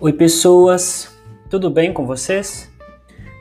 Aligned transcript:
Oi, 0.00 0.12
pessoas, 0.12 1.12
tudo 1.50 1.68
bem 1.68 1.92
com 1.92 2.06
vocês? 2.06 2.72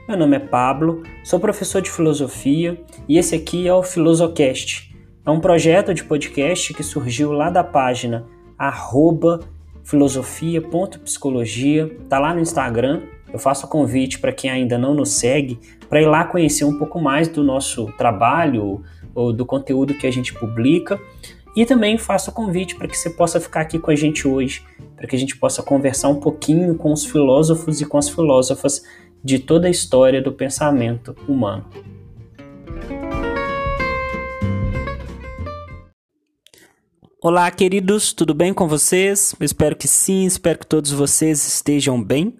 Meu 0.07 0.17
nome 0.17 0.37
é 0.37 0.39
Pablo, 0.39 1.03
sou 1.23 1.39
professor 1.39 1.83
de 1.83 1.91
filosofia 1.91 2.81
e 3.07 3.19
esse 3.19 3.35
aqui 3.35 3.67
é 3.67 3.73
o 3.75 3.83
Filosocast. 3.83 4.91
É 5.23 5.29
um 5.29 5.39
projeto 5.39 5.93
de 5.93 6.03
podcast 6.03 6.73
que 6.73 6.81
surgiu 6.81 7.31
lá 7.31 7.51
da 7.51 7.63
página 7.63 8.25
filosofia.psicologia, 9.83 11.95
tá 12.09 12.17
lá 12.17 12.33
no 12.33 12.39
Instagram. 12.39 13.03
Eu 13.31 13.37
faço 13.37 13.67
convite 13.67 14.17
para 14.17 14.31
quem 14.31 14.49
ainda 14.49 14.79
não 14.79 14.95
nos 14.95 15.11
segue 15.11 15.59
para 15.87 16.01
ir 16.01 16.07
lá 16.07 16.23
conhecer 16.23 16.65
um 16.65 16.79
pouco 16.79 16.99
mais 16.99 17.27
do 17.27 17.43
nosso 17.43 17.85
trabalho 17.99 18.81
ou 19.13 19.31
do 19.31 19.45
conteúdo 19.45 19.93
que 19.93 20.07
a 20.07 20.11
gente 20.11 20.33
publica. 20.33 20.99
E 21.55 21.67
também 21.67 21.99
faço 21.99 22.31
convite 22.31 22.75
para 22.75 22.87
que 22.87 22.97
você 22.97 23.11
possa 23.11 23.39
ficar 23.39 23.61
aqui 23.61 23.77
com 23.77 23.89
a 23.89 23.95
gente 23.95 24.27
hoje, 24.27 24.63
para 24.97 25.07
que 25.07 25.15
a 25.15 25.19
gente 25.19 25.37
possa 25.37 25.63
conversar 25.63 26.09
um 26.09 26.19
pouquinho 26.19 26.75
com 26.75 26.91
os 26.91 27.05
filósofos 27.05 27.79
e 27.79 27.85
com 27.85 27.97
as 27.97 28.09
filósofas 28.09 28.83
de 29.23 29.39
toda 29.39 29.69
a 29.69 29.71
história 29.71 30.21
do 30.21 30.33
pensamento 30.33 31.15
humano. 31.25 31.65
Olá, 37.21 37.49
queridos, 37.49 38.11
tudo 38.11 38.33
bem 38.33 38.53
com 38.53 38.67
vocês? 38.67 39.33
Eu 39.39 39.45
espero 39.45 39.75
que 39.75 39.87
sim, 39.87 40.25
espero 40.25 40.59
que 40.59 40.67
todos 40.67 40.91
vocês 40.91 41.47
estejam 41.47 42.03
bem. 42.03 42.35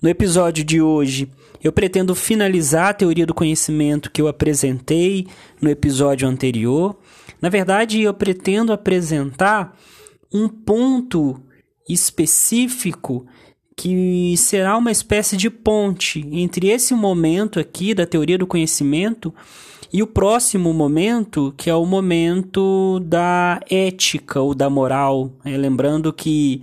No 0.00 0.08
episódio 0.08 0.64
de 0.64 0.80
hoje, 0.80 1.28
eu 1.64 1.72
pretendo 1.72 2.14
finalizar 2.14 2.90
a 2.90 2.94
teoria 2.94 3.26
do 3.26 3.34
conhecimento 3.34 4.12
que 4.12 4.22
eu 4.22 4.28
apresentei 4.28 5.26
no 5.60 5.68
episódio 5.68 6.28
anterior 6.28 6.96
na 7.40 7.48
verdade, 7.48 8.02
eu 8.02 8.12
pretendo 8.12 8.72
apresentar 8.72 9.76
um 10.32 10.48
ponto 10.48 11.40
específico 11.88 13.26
que 13.76 14.34
será 14.36 14.76
uma 14.76 14.90
espécie 14.90 15.36
de 15.36 15.48
ponte 15.48 16.26
entre 16.32 16.68
esse 16.68 16.92
momento 16.94 17.60
aqui 17.60 17.94
da 17.94 18.04
teoria 18.04 18.36
do 18.36 18.46
conhecimento 18.46 19.32
e 19.92 20.02
o 20.02 20.06
próximo 20.06 20.74
momento, 20.74 21.54
que 21.56 21.70
é 21.70 21.74
o 21.74 21.86
momento 21.86 23.00
da 23.00 23.60
ética 23.70 24.40
ou 24.40 24.54
da 24.54 24.68
moral. 24.68 25.32
É, 25.44 25.56
lembrando 25.56 26.12
que 26.12 26.62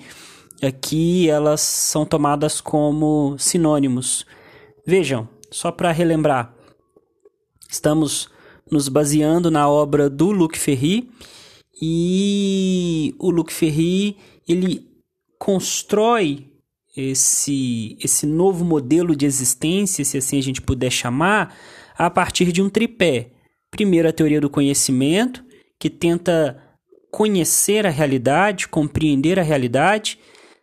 aqui 0.61 1.29
elas 1.29 1.61
são 1.61 2.05
tomadas 2.05 2.59
como 2.59 3.35
sinônimos. 3.39 4.25
Vejam, 4.85 5.27
só 5.49 5.71
para 5.71 5.91
relembrar, 5.91 6.53
estamos 7.69 8.29
nos 8.69 8.89
baseando 8.89 9.49
na 9.49 9.69
obra 9.69 10.09
do 10.09 10.31
Luc 10.31 10.57
Ferry 10.57 11.09
e 11.81 13.15
o 13.17 13.29
Luc 13.29 13.51
Ferry 13.51 14.17
ele 14.47 14.94
constrói 15.45 16.47
esse 16.97 17.95
esse 18.01 18.25
novo 18.25 18.65
modelo 18.65 19.15
de 19.15 19.27
existência, 19.27 20.03
se 20.03 20.17
assim 20.17 20.39
a 20.39 20.41
gente 20.41 20.59
puder 20.59 20.89
chamar, 20.89 21.55
a 21.95 22.09
partir 22.09 22.51
de 22.51 22.63
um 22.63 22.69
tripé. 22.69 23.29
Primeiro 23.69 24.09
a 24.09 24.11
teoria 24.11 24.41
do 24.41 24.49
conhecimento, 24.49 25.45
que 25.79 25.87
tenta 25.87 26.59
conhecer 27.11 27.85
a 27.85 27.91
realidade, 27.91 28.67
compreender 28.67 29.39
a 29.39 29.43
realidade. 29.43 30.17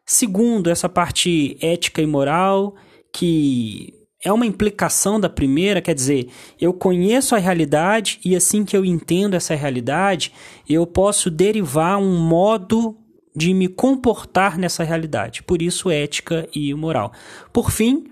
Segundo, 0.04 0.68
essa 0.68 0.88
parte 0.88 1.56
ética 1.60 2.02
e 2.02 2.06
moral, 2.06 2.74
que 3.14 3.94
é 4.24 4.32
uma 4.32 4.46
implicação 4.46 5.20
da 5.20 5.28
primeira, 5.28 5.80
quer 5.80 5.94
dizer, 5.94 6.28
eu 6.60 6.72
conheço 6.72 7.36
a 7.36 7.38
realidade 7.38 8.18
e 8.24 8.34
assim 8.34 8.64
que 8.64 8.76
eu 8.76 8.84
entendo 8.84 9.34
essa 9.34 9.54
realidade, 9.54 10.32
eu 10.68 10.84
posso 10.84 11.30
derivar 11.30 12.00
um 12.00 12.18
modo 12.18 12.96
de 13.34 13.54
me 13.54 13.68
comportar 13.68 14.58
nessa 14.58 14.84
realidade. 14.84 15.42
Por 15.42 15.62
isso, 15.62 15.90
ética 15.90 16.48
e 16.54 16.72
moral. 16.74 17.12
Por 17.52 17.70
fim, 17.70 18.04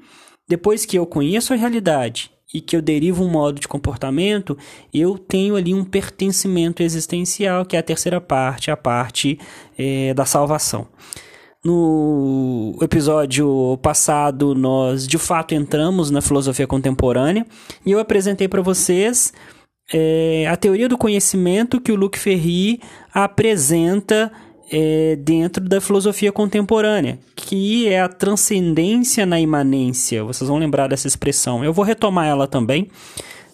depois 0.49 0.85
que 0.85 0.99
eu 0.99 1.07
conheço 1.07 1.53
a 1.53 1.57
realidade 1.57 2.31
e 2.53 2.61
que 2.61 2.77
eu 2.77 2.83
derivo 2.83 3.25
um 3.25 3.31
modo 3.31 3.61
de 3.61 3.69
comportamento, 3.69 4.59
eu 4.93 5.17
tenho 5.17 5.55
ali 5.55 5.73
um 5.73 5.85
pertencimento 5.85 6.83
existencial, 6.83 7.65
que 7.65 7.77
é 7.77 7.79
a 7.79 7.83
terceira 7.83 8.21
parte, 8.21 8.71
a 8.71 8.77
parte 8.77 9.39
é, 9.79 10.13
da 10.15 10.25
salvação. 10.25 10.89
No 11.63 12.75
episódio 12.81 13.79
passado, 13.83 14.55
nós 14.55 15.07
de 15.07 15.19
fato 15.19 15.55
entramos 15.55 16.11
na 16.11 16.23
filosofia 16.23 16.67
contemporânea 16.67 17.47
e 17.85 17.91
eu 17.93 17.99
apresentei 17.99 18.49
para 18.49 18.63
vocês 18.63 19.33
é, 19.93 20.47
a 20.49 20.57
teoria 20.57 20.89
do 20.89 20.97
conhecimento 20.97 21.81
que 21.81 21.93
o 21.93 21.97
Luc 21.97 22.19
Ferry 22.19 22.81
apresenta 23.13 24.33
é, 24.71 25.17
dentro 25.17 25.65
da 25.65 25.81
filosofia 25.81 26.31
contemporânea, 26.31 27.19
que 27.35 27.89
é 27.89 28.01
a 28.01 28.09
transcendência 28.09 29.27
na 29.27 29.41
imanência. 29.41 30.23
Vocês 30.23 30.49
vão 30.49 30.59
lembrar 30.59 30.87
dessa 30.87 31.09
expressão. 31.09 31.65
Eu 31.65 31.73
vou 31.73 31.85
retomar 31.85 32.27
ela 32.27 32.47
também 32.47 32.89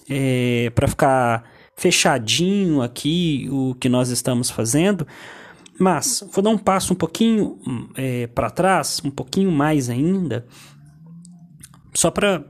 é, 0.08 0.70
para 0.74 0.86
ficar 0.86 1.44
fechadinho 1.74 2.82
aqui 2.82 3.48
o 3.50 3.74
que 3.74 3.88
nós 3.88 4.10
estamos 4.10 4.50
fazendo. 4.50 5.06
Mas 5.78 6.24
vou 6.32 6.42
dar 6.42 6.50
um 6.50 6.58
passo 6.58 6.92
um 6.92 6.96
pouquinho 6.96 7.58
é, 7.96 8.26
para 8.28 8.50
trás, 8.50 9.00
um 9.04 9.10
pouquinho 9.10 9.50
mais 9.52 9.90
ainda, 9.90 10.46
só 11.94 12.10
para 12.10 12.44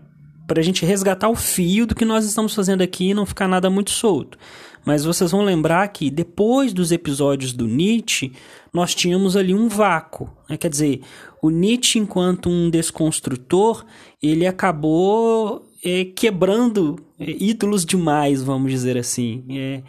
a 0.54 0.62
gente 0.62 0.86
resgatar 0.86 1.28
o 1.28 1.34
fio 1.34 1.86
do 1.86 1.94
que 1.94 2.04
nós 2.04 2.24
estamos 2.24 2.54
fazendo 2.54 2.82
aqui 2.82 3.10
e 3.10 3.14
não 3.14 3.26
ficar 3.26 3.48
nada 3.48 3.68
muito 3.68 3.90
solto. 3.90 4.38
Mas 4.84 5.04
vocês 5.04 5.32
vão 5.32 5.42
lembrar 5.42 5.88
que 5.88 6.08
depois 6.08 6.72
dos 6.72 6.92
episódios 6.92 7.52
do 7.52 7.66
Nietzsche, 7.66 8.32
nós 8.72 8.94
tínhamos 8.94 9.36
ali 9.36 9.52
um 9.52 9.68
vácuo. 9.68 10.30
Né? 10.48 10.56
Quer 10.56 10.70
dizer, 10.70 11.00
o 11.42 11.50
Nietzsche, 11.50 11.98
enquanto 11.98 12.48
um 12.48 12.70
desconstrutor, 12.70 13.84
ele 14.22 14.46
acabou 14.46 15.68
é, 15.84 16.04
quebrando 16.04 16.96
é, 17.18 17.24
ídolos 17.28 17.84
demais, 17.84 18.42
vamos 18.42 18.70
dizer 18.70 18.96
assim. 18.96 19.44
É, 19.50 19.82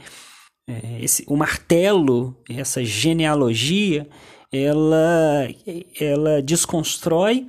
é, 0.67 0.97
esse, 1.03 1.23
o 1.27 1.37
martelo, 1.37 2.35
essa 2.49 2.83
genealogia, 2.83 4.07
ela, 4.51 5.47
ela 5.99 6.41
desconstrói 6.41 7.47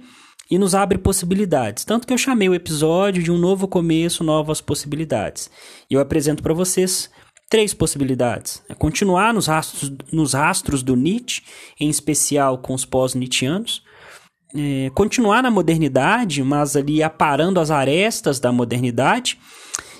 e 0.51 0.59
nos 0.59 0.75
abre 0.75 0.99
possibilidades. 0.99 1.85
Tanto 1.85 2.07
que 2.07 2.13
eu 2.13 2.19
chamei 2.19 2.49
o 2.49 2.55
episódio 2.55 3.23
de 3.23 3.31
um 3.31 3.39
novo 3.39 3.69
começo, 3.69 4.25
novas 4.25 4.61
possibilidades. 4.61 5.51
E 5.91 5.95
eu 5.95 6.01
apresento 6.01 6.43
para 6.43 6.55
vocês 6.55 7.11
três 7.51 7.75
possibilidades. 7.75 8.63
É 8.69 8.75
continuar 8.75 9.33
nos 9.33 9.47
rastros, 9.47 9.93
nos 10.13 10.35
rastros 10.35 10.83
do 10.83 10.97
Nietzsche, 10.97 11.43
em 11.81 11.89
especial 11.89 12.59
com 12.59 12.75
os 12.75 12.85
pós-Nietzscheanos. 12.85 13.83
É, 14.55 14.91
continuar 14.95 15.43
na 15.43 15.51
modernidade, 15.51 16.43
mas 16.43 16.75
ali 16.77 17.03
aparando 17.03 17.61
as 17.61 17.71
arestas 17.71 18.41
da 18.41 18.51
modernidade. 18.51 19.39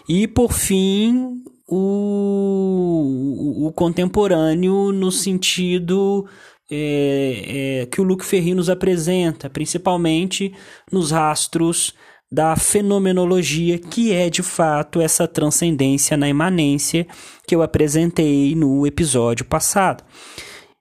E, 0.09 0.27
por 0.27 0.53
fim, 0.53 1.43
o, 1.69 3.67
o, 3.67 3.73
contemporâneo 3.73 4.91
no 4.91 5.13
sentido 5.13 6.27
é, 6.71 7.81
é, 7.83 7.87
que 7.87 8.01
o 8.01 8.05
Luc 8.05 8.25
Ferry 8.25 8.55
nos 8.55 8.69
apresenta, 8.69 9.49
principalmente 9.49 10.53
nos 10.93 11.11
rastros 11.11 11.95
da 12.31 12.55
fenomenologia, 12.57 13.79
que 13.79 14.13
é 14.13 14.29
de 14.29 14.43
fato 14.43 15.01
essa 15.01 15.27
transcendência 15.27 16.17
na 16.17 16.29
imanência 16.29 17.07
que 17.47 17.55
eu 17.55 17.63
apresentei 17.63 18.55
no 18.55 18.87
episódio 18.87 19.47
passado. 19.47 20.05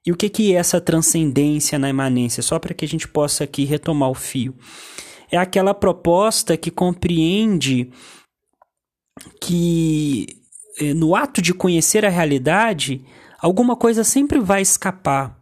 E 0.05 0.11
o 0.11 0.15
que, 0.15 0.29
que 0.29 0.53
é 0.53 0.57
essa 0.57 0.79
transcendência 0.79 1.79
na 1.79 1.89
imanência? 1.89 2.43
Só 2.43 2.59
para 2.59 2.73
que 2.73 2.85
a 2.85 2.87
gente 2.87 3.07
possa 3.07 3.43
aqui 3.43 3.65
retomar 3.65 4.09
o 4.09 4.13
fio. 4.13 4.55
É 5.31 5.37
aquela 5.37 5.73
proposta 5.73 6.55
que 6.55 6.71
compreende 6.71 7.89
que 9.41 10.27
eh, 10.79 10.93
no 10.93 11.15
ato 11.15 11.41
de 11.41 11.53
conhecer 11.53 12.05
a 12.05 12.09
realidade, 12.09 13.03
alguma 13.39 13.75
coisa 13.75 14.03
sempre 14.03 14.39
vai 14.39 14.61
escapar. 14.61 15.36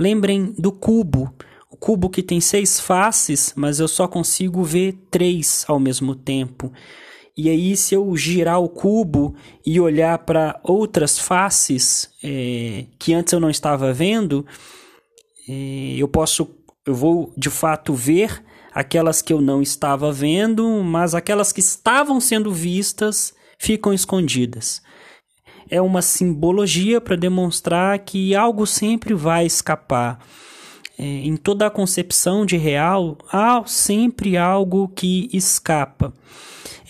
Lembrem 0.00 0.54
do 0.56 0.72
cubo. 0.72 1.30
O 1.70 1.76
cubo 1.76 2.08
que 2.08 2.22
tem 2.22 2.40
seis 2.40 2.80
faces, 2.80 3.52
mas 3.54 3.80
eu 3.80 3.86
só 3.86 4.08
consigo 4.08 4.64
ver 4.64 4.98
três 5.10 5.62
ao 5.68 5.78
mesmo 5.78 6.14
tempo. 6.14 6.72
E 7.36 7.50
aí, 7.50 7.76
se 7.76 7.94
eu 7.94 8.16
girar 8.16 8.60
o 8.62 8.68
cubo 8.68 9.34
e 9.64 9.78
olhar 9.78 10.16
para 10.20 10.58
outras 10.64 11.18
faces 11.18 12.08
é, 12.24 12.86
que 12.98 13.12
antes 13.12 13.34
eu 13.34 13.40
não 13.40 13.50
estava 13.50 13.92
vendo, 13.92 14.46
é, 15.46 15.96
eu 15.98 16.08
posso, 16.08 16.48
eu 16.86 16.94
vou 16.94 17.34
de 17.36 17.50
fato 17.50 17.92
ver 17.92 18.42
aquelas 18.72 19.20
que 19.20 19.34
eu 19.34 19.40
não 19.42 19.60
estava 19.60 20.10
vendo, 20.10 20.82
mas 20.82 21.14
aquelas 21.14 21.52
que 21.52 21.60
estavam 21.60 22.20
sendo 22.20 22.50
vistas 22.50 23.34
ficam 23.58 23.92
escondidas. 23.92 24.80
É 25.70 25.80
uma 25.80 26.02
simbologia 26.02 27.00
para 27.00 27.14
demonstrar 27.14 27.98
que 28.00 28.34
algo 28.34 28.66
sempre 28.66 29.14
vai 29.14 29.46
escapar. 29.46 30.18
É, 30.98 31.04
em 31.04 31.36
toda 31.36 31.66
a 31.66 31.70
concepção 31.70 32.44
de 32.44 32.56
real, 32.56 33.16
há 33.32 33.62
sempre 33.64 34.36
algo 34.36 34.88
que 34.88 35.30
escapa. 35.32 36.12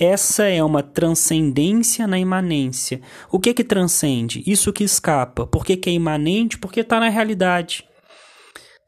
Essa 0.01 0.45
é 0.45 0.65
uma 0.65 0.83
transcendência 0.83 2.07
na 2.07 2.19
imanência. 2.19 3.03
O 3.31 3.39
que 3.39 3.53
que 3.53 3.63
transcende? 3.63 4.43
Isso 4.47 4.73
que 4.73 4.83
escapa. 4.83 5.47
Por 5.47 5.63
que, 5.63 5.77
que 5.77 5.91
é 5.91 5.93
imanente? 5.93 6.57
Porque 6.57 6.81
está 6.81 6.99
na 6.99 7.11
realidade. 7.11 7.85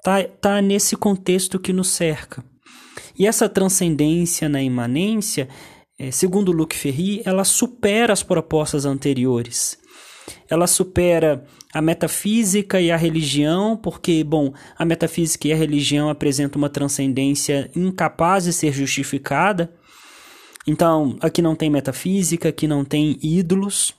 Tá, 0.02 0.24
tá 0.24 0.62
nesse 0.62 0.96
contexto 0.96 1.60
que 1.60 1.72
nos 1.72 1.88
cerca. 1.88 2.42
E 3.18 3.26
essa 3.26 3.46
transcendência 3.46 4.48
na 4.48 4.62
imanência, 4.62 5.48
é, 5.98 6.10
segundo 6.10 6.50
Luc 6.50 6.74
Ferry, 6.74 7.20
ela 7.24 7.44
supera 7.44 8.12
as 8.12 8.22
propostas 8.22 8.86
anteriores. 8.86 9.81
Ela 10.48 10.66
supera 10.66 11.44
a 11.72 11.80
metafísica 11.80 12.80
e 12.80 12.90
a 12.90 12.96
religião, 12.96 13.76
porque, 13.76 14.22
bom, 14.22 14.52
a 14.76 14.84
metafísica 14.84 15.48
e 15.48 15.52
a 15.52 15.56
religião 15.56 16.10
apresentam 16.10 16.60
uma 16.60 16.68
transcendência 16.68 17.70
incapaz 17.74 18.44
de 18.44 18.52
ser 18.52 18.72
justificada. 18.72 19.72
Então, 20.66 21.16
aqui 21.20 21.40
não 21.40 21.56
tem 21.56 21.70
metafísica, 21.70 22.50
aqui 22.50 22.68
não 22.68 22.84
tem 22.84 23.18
ídolos. 23.22 23.94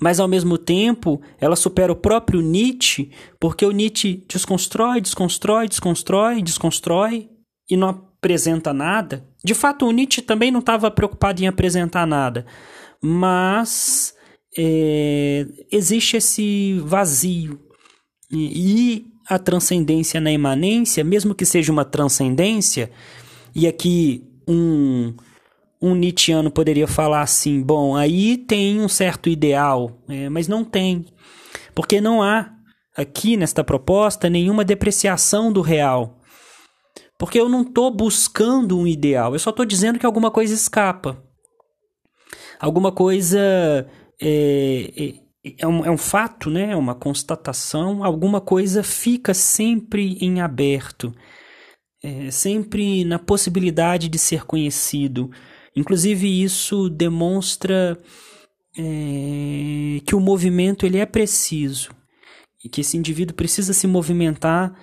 Mas 0.00 0.18
ao 0.18 0.28
mesmo 0.28 0.56
tempo, 0.56 1.20
ela 1.38 1.56
supera 1.56 1.92
o 1.92 1.96
próprio 1.96 2.40
Nietzsche, 2.40 3.10
porque 3.38 3.66
o 3.66 3.72
Nietzsche 3.72 4.24
desconstrói, 4.26 5.00
desconstrói, 5.00 5.68
desconstrói, 5.68 6.42
desconstrói 6.42 7.28
e 7.68 7.76
não 7.76 7.88
apresenta 7.88 8.72
nada. 8.72 9.26
De 9.44 9.54
fato, 9.54 9.86
o 9.86 9.92
Nietzsche 9.92 10.22
também 10.22 10.50
não 10.50 10.60
estava 10.60 10.90
preocupado 10.90 11.42
em 11.42 11.46
apresentar 11.46 12.06
nada, 12.06 12.46
mas 13.02 14.14
é, 14.58 15.46
existe 15.70 16.16
esse 16.16 16.80
vazio. 16.80 17.60
E, 18.30 19.06
a 19.28 19.38
transcendência 19.38 20.20
na 20.20 20.32
imanência, 20.32 21.04
mesmo 21.04 21.34
que 21.34 21.44
seja 21.44 21.70
uma 21.70 21.84
transcendência, 21.84 22.90
e 23.54 23.66
aqui 23.66 24.24
um 24.48 25.14
um 25.80 25.94
Nietzscheano 25.94 26.50
poderia 26.50 26.88
falar 26.88 27.22
assim: 27.22 27.62
bom, 27.62 27.94
aí 27.94 28.36
tem 28.36 28.80
um 28.80 28.88
certo 28.88 29.28
ideal, 29.28 30.02
é, 30.08 30.28
mas 30.28 30.48
não 30.48 30.64
tem, 30.64 31.06
porque 31.74 32.00
não 32.00 32.22
há 32.22 32.50
aqui 32.96 33.36
nesta 33.36 33.62
proposta 33.62 34.28
nenhuma 34.28 34.64
depreciação 34.64 35.52
do 35.52 35.60
real. 35.60 36.16
Porque 37.18 37.38
eu 37.38 37.48
não 37.48 37.62
estou 37.62 37.90
buscando 37.90 38.78
um 38.78 38.86
ideal, 38.86 39.34
eu 39.34 39.38
só 39.38 39.50
estou 39.50 39.64
dizendo 39.64 39.98
que 39.98 40.06
alguma 40.06 40.30
coisa 40.30 40.54
escapa. 40.54 41.22
Alguma 42.60 42.90
coisa 42.90 43.86
é, 44.20 44.92
é, 44.96 45.54
é, 45.58 45.66
um, 45.66 45.84
é 45.84 45.90
um 45.90 45.96
fato, 45.96 46.50
né? 46.50 46.72
é 46.72 46.76
uma 46.76 46.94
constatação, 46.94 48.04
alguma 48.04 48.40
coisa 48.40 48.82
fica 48.82 49.32
sempre 49.32 50.18
em 50.20 50.40
aberto, 50.40 51.14
é, 52.02 52.30
sempre 52.30 53.04
na 53.04 53.18
possibilidade 53.18 54.08
de 54.08 54.18
ser 54.18 54.44
conhecido. 54.44 55.30
Inclusive, 55.74 56.42
isso 56.42 56.88
demonstra 56.88 57.98
é, 58.76 60.00
que 60.04 60.14
o 60.14 60.20
movimento 60.20 60.84
ele 60.84 60.98
é 60.98 61.06
preciso 61.06 61.90
e 62.64 62.68
que 62.68 62.80
esse 62.80 62.96
indivíduo 62.96 63.36
precisa 63.36 63.72
se 63.72 63.86
movimentar 63.86 64.74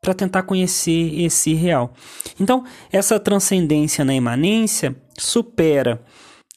para 0.00 0.14
tentar 0.14 0.42
conhecer 0.42 1.20
esse 1.20 1.54
real. 1.54 1.94
Então, 2.38 2.64
essa 2.92 3.18
transcendência 3.18 4.04
na 4.04 4.14
imanência 4.14 4.94
supera 5.18 6.04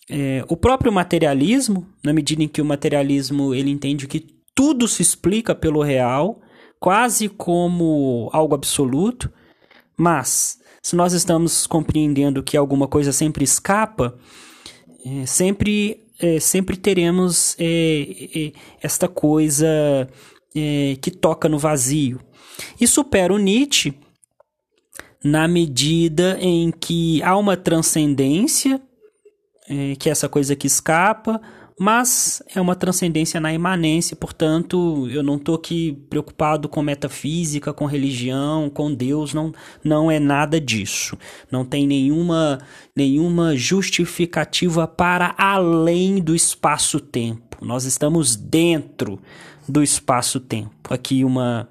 é, 0.10 0.44
o 0.48 0.56
próprio 0.56 0.92
materialismo, 0.92 1.88
na 2.04 2.14
medida 2.14 2.44
em 2.44 2.48
que 2.48 2.62
o 2.62 2.66
materialismo 2.66 3.54
ele 3.54 3.70
entende 3.70 4.08
que 4.08 4.26
tudo 4.56 4.88
se 4.88 5.02
explica 5.02 5.54
pelo 5.54 5.82
real, 5.82 6.42
quase 6.80 7.28
como 7.30 8.30
algo 8.32 8.56
absoluto, 8.56 9.32
mas 9.98 10.60
se 10.82 10.96
nós 10.96 11.14
estamos 11.14 11.68
compreendendo 11.68 12.42
que 12.42 12.56
alguma 12.56 12.88
coisa 12.88 13.12
sempre 13.12 13.44
escapa, 13.44 14.18
é, 15.06 15.26
sempre, 15.26 16.08
é, 16.20 16.40
sempre 16.40 16.78
teremos 16.78 17.56
é, 17.60 18.30
é 18.36 18.52
esta 18.82 19.08
coisa 19.08 19.68
é, 20.56 20.98
que 21.02 21.12
toca 21.12 21.50
no 21.50 21.60
vazio. 21.60 22.20
E 22.80 22.88
supera 22.88 23.34
o 23.34 23.38
Nietzsche 23.38 23.94
na 25.24 25.48
medida 25.48 26.38
em 26.40 26.72
que 26.72 27.22
há 27.24 27.36
uma 27.36 27.58
transcendência, 27.58 28.82
é, 29.70 29.96
que 29.96 30.10
é 30.10 30.12
essa 30.12 30.30
coisa 30.30 30.56
que 30.56 30.68
escapa, 30.68 31.42
mas 31.80 32.42
é 32.56 32.60
uma 32.60 32.76
transcendência 32.76 33.40
na 33.40 33.54
imanência, 33.54 34.16
portanto, 34.16 35.08
eu 35.12 35.22
não 35.22 35.36
estou 35.36 35.54
aqui 35.54 35.96
preocupado 36.10 36.68
com 36.68 36.82
metafísica, 36.82 37.72
com 37.72 37.86
religião, 37.86 38.68
com 38.68 38.92
Deus, 38.92 39.32
não, 39.32 39.54
não 39.84 40.10
é 40.10 40.20
nada 40.20 40.60
disso. 40.60 41.16
Não 41.52 41.64
tem 41.64 41.86
nenhuma, 41.86 42.58
nenhuma 42.96 43.56
justificativa 43.56 44.88
para 44.88 45.36
além 45.38 46.20
do 46.20 46.36
espaço-tempo. 46.36 47.58
Nós 47.62 47.86
estamos 47.86 48.36
dentro 48.36 49.20
do 49.70 49.84
espaço-tempo. 49.84 50.72
Aqui 50.90 51.24
uma, 51.24 51.70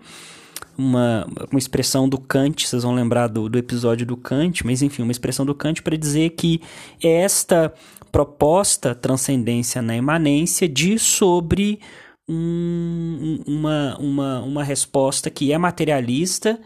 uma, 0.79 1.27
uma 1.51 1.59
expressão 1.59 2.09
do 2.09 2.19
Kant, 2.19 2.67
vocês 2.67 2.83
vão 2.83 2.95
lembrar 2.95 3.29
do, 3.29 3.49
do 3.49 3.59
episódio 3.59 4.07
do 4.07 4.17
Kant, 4.17 4.65
mas 4.65 4.83
enfim, 4.83 5.03
uma 5.03 5.13
expressão 5.13 5.47
do 5.47 5.55
Kant 5.55 5.83
para 5.83 5.97
dizer 5.97 6.31
que 6.31 6.61
esta 7.03 7.73
proposta 8.13 8.95
transcendência 8.95 9.83
na 9.83 9.97
imanência 9.97 10.69
diz 10.69 11.03
sobre 11.03 11.81
um, 12.29 13.39
uma, 13.47 13.97
uma, 13.99 14.41
uma 14.41 14.65
resposta 14.65 15.31
que 15.31 15.53
é 15.53 15.59
materialista, 15.59 16.59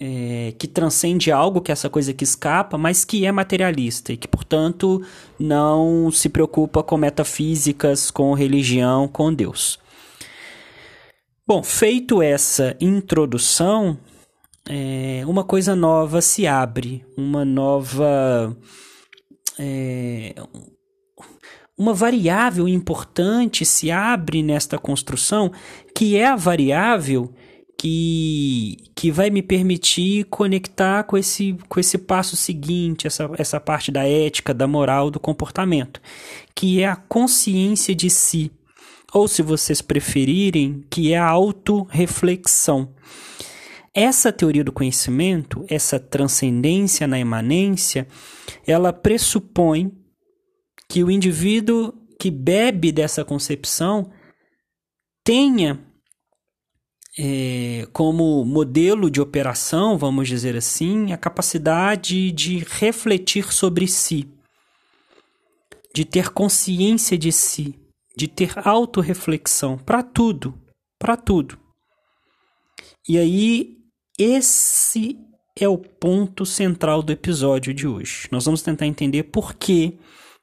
é, 0.00 0.54
que 0.58 0.68
transcende 0.68 1.32
algo, 1.32 1.60
que 1.60 1.70
é 1.70 1.74
essa 1.74 1.90
coisa 1.90 2.12
que 2.12 2.24
escapa, 2.24 2.78
mas 2.78 3.04
que 3.04 3.26
é 3.26 3.32
materialista 3.32 4.12
e 4.12 4.16
que, 4.16 4.28
portanto, 4.28 5.02
não 5.38 6.10
se 6.10 6.28
preocupa 6.28 6.82
com 6.82 6.96
metafísicas, 6.96 8.10
com 8.10 8.32
religião, 8.34 9.08
com 9.08 9.32
Deus. 9.32 9.78
Bom, 11.48 11.62
feito 11.62 12.20
essa 12.20 12.76
introdução, 12.78 13.96
é, 14.68 15.22
uma 15.26 15.42
coisa 15.42 15.74
nova 15.74 16.20
se 16.20 16.46
abre, 16.46 17.02
uma 17.16 17.42
nova. 17.42 18.54
É, 19.58 20.34
uma 21.74 21.94
variável 21.94 22.68
importante 22.68 23.64
se 23.64 23.90
abre 23.90 24.42
nesta 24.42 24.76
construção, 24.76 25.50
que 25.94 26.18
é 26.18 26.26
a 26.26 26.36
variável 26.36 27.32
que, 27.78 28.76
que 28.94 29.10
vai 29.10 29.30
me 29.30 29.40
permitir 29.40 30.24
conectar 30.24 31.04
com 31.04 31.16
esse, 31.16 31.56
com 31.66 31.80
esse 31.80 31.96
passo 31.96 32.36
seguinte, 32.36 33.06
essa, 33.06 33.30
essa 33.38 33.58
parte 33.58 33.90
da 33.90 34.06
ética, 34.06 34.52
da 34.52 34.66
moral, 34.66 35.10
do 35.10 35.18
comportamento, 35.18 35.98
que 36.54 36.82
é 36.82 36.86
a 36.86 36.96
consciência 36.96 37.94
de 37.94 38.10
si, 38.10 38.52
ou 39.12 39.26
se 39.26 39.42
vocês 39.42 39.80
preferirem, 39.80 40.84
que 40.90 41.12
é 41.12 41.18
a 41.18 41.28
autorreflexão. 41.28 42.94
Essa 43.94 44.32
teoria 44.32 44.62
do 44.62 44.72
conhecimento, 44.72 45.64
essa 45.68 45.98
transcendência 45.98 47.06
na 47.06 47.18
imanência, 47.18 48.06
ela 48.66 48.92
pressupõe 48.92 49.90
que 50.88 51.02
o 51.02 51.10
indivíduo 51.10 51.92
que 52.20 52.30
bebe 52.30 52.92
dessa 52.92 53.24
concepção 53.24 54.10
tenha 55.24 55.84
é, 57.18 57.86
como 57.92 58.44
modelo 58.44 59.10
de 59.10 59.20
operação, 59.20 59.98
vamos 59.98 60.28
dizer 60.28 60.56
assim, 60.56 61.12
a 61.12 61.16
capacidade 61.16 62.30
de 62.30 62.58
refletir 62.58 63.52
sobre 63.52 63.88
si, 63.88 64.28
de 65.94 66.04
ter 66.04 66.30
consciência 66.30 67.18
de 67.18 67.32
si, 67.32 67.74
de 68.18 68.26
ter 68.26 68.50
autorreflexão 68.66 69.78
para 69.78 70.02
tudo, 70.02 70.52
para 70.98 71.16
tudo. 71.16 71.56
E 73.08 73.16
aí, 73.16 73.76
esse 74.18 75.16
é 75.56 75.68
o 75.68 75.78
ponto 75.78 76.44
central 76.44 77.00
do 77.00 77.12
episódio 77.12 77.72
de 77.72 77.86
hoje. 77.86 78.26
Nós 78.32 78.44
vamos 78.44 78.60
tentar 78.60 78.86
entender 78.86 79.22
por 79.22 79.54
que 79.54 80.00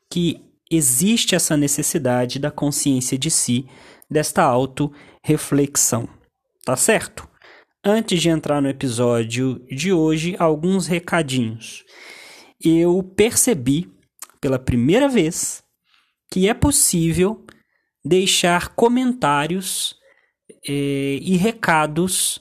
que 0.09 0.41
existe 0.71 1.35
essa 1.35 1.57
necessidade 1.57 2.39
da 2.39 2.49
consciência 2.49 3.17
de 3.17 3.29
si, 3.29 3.67
desta 4.09 4.41
auto-reflexão. 4.41 6.07
Tá 6.63 6.77
certo? 6.77 7.27
Antes 7.83 8.21
de 8.21 8.29
entrar 8.29 8.61
no 8.61 8.69
episódio 8.69 9.59
de 9.69 9.91
hoje, 9.91 10.33
alguns 10.39 10.87
recadinhos. 10.87 11.83
Eu 12.63 13.03
percebi 13.03 13.91
pela 14.39 14.57
primeira 14.57 15.09
vez 15.09 15.61
que 16.31 16.47
é 16.47 16.53
possível 16.53 17.45
deixar 18.05 18.69
comentários 18.75 19.95
eh, 20.67 21.17
e 21.21 21.35
recados, 21.35 22.39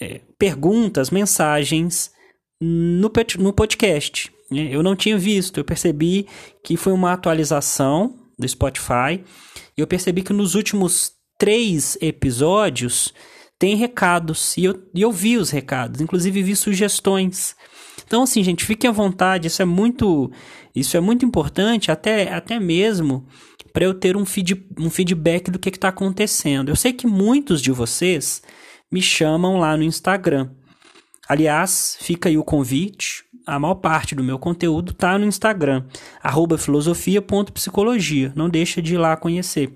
eh, 0.00 0.20
perguntas, 0.38 1.10
mensagens 1.10 2.12
no, 2.60 3.10
no 3.38 3.52
podcast. 3.54 4.30
Né? 4.50 4.68
Eu 4.70 4.82
não 4.82 4.94
tinha 4.94 5.16
visto, 5.16 5.58
eu 5.58 5.64
percebi 5.64 6.26
que 6.62 6.76
foi 6.76 6.92
uma 6.92 7.12
atualização 7.12 8.14
do 8.38 8.46
Spotify. 8.46 9.24
Eu 9.76 9.86
percebi 9.86 10.22
que 10.22 10.32
nos 10.34 10.54
últimos 10.54 11.12
três 11.38 11.96
episódios 12.00 13.14
tem 13.58 13.74
recados. 13.76 14.56
E 14.58 14.64
eu, 14.64 14.74
e 14.94 15.00
eu 15.00 15.10
vi 15.10 15.38
os 15.38 15.50
recados, 15.50 16.00
inclusive 16.02 16.42
vi 16.42 16.54
sugestões. 16.54 17.56
Então, 18.04 18.24
assim, 18.24 18.42
gente, 18.42 18.64
fiquem 18.64 18.90
à 18.90 18.92
vontade. 18.92 19.46
Isso 19.46 19.62
é 19.62 19.64
muito, 19.64 20.30
isso 20.74 20.96
é 20.96 21.00
muito 21.00 21.24
importante, 21.24 21.90
até, 21.90 22.32
até 22.32 22.60
mesmo 22.60 23.26
para 23.72 23.84
eu 23.84 23.94
ter 23.94 24.16
um, 24.16 24.24
feed, 24.24 24.66
um 24.78 24.90
feedback 24.90 25.50
do 25.50 25.58
que 25.58 25.70
está 25.70 25.88
acontecendo. 25.88 26.68
Eu 26.68 26.76
sei 26.76 26.92
que 26.92 27.06
muitos 27.06 27.62
de 27.62 27.72
vocês 27.72 28.42
me 28.90 29.00
chamam 29.00 29.58
lá 29.58 29.76
no 29.76 29.82
Instagram. 29.82 30.50
Aliás, 31.28 31.96
fica 32.00 32.28
aí 32.28 32.36
o 32.36 32.44
convite. 32.44 33.24
A 33.46 33.58
maior 33.58 33.76
parte 33.76 34.14
do 34.14 34.22
meu 34.22 34.38
conteúdo 34.38 34.92
está 34.92 35.18
no 35.18 35.26
Instagram, 35.26 35.84
filosofia.psicologia. 36.58 38.32
Não 38.36 38.48
deixa 38.48 38.80
de 38.80 38.94
ir 38.94 38.98
lá 38.98 39.16
conhecer. 39.16 39.74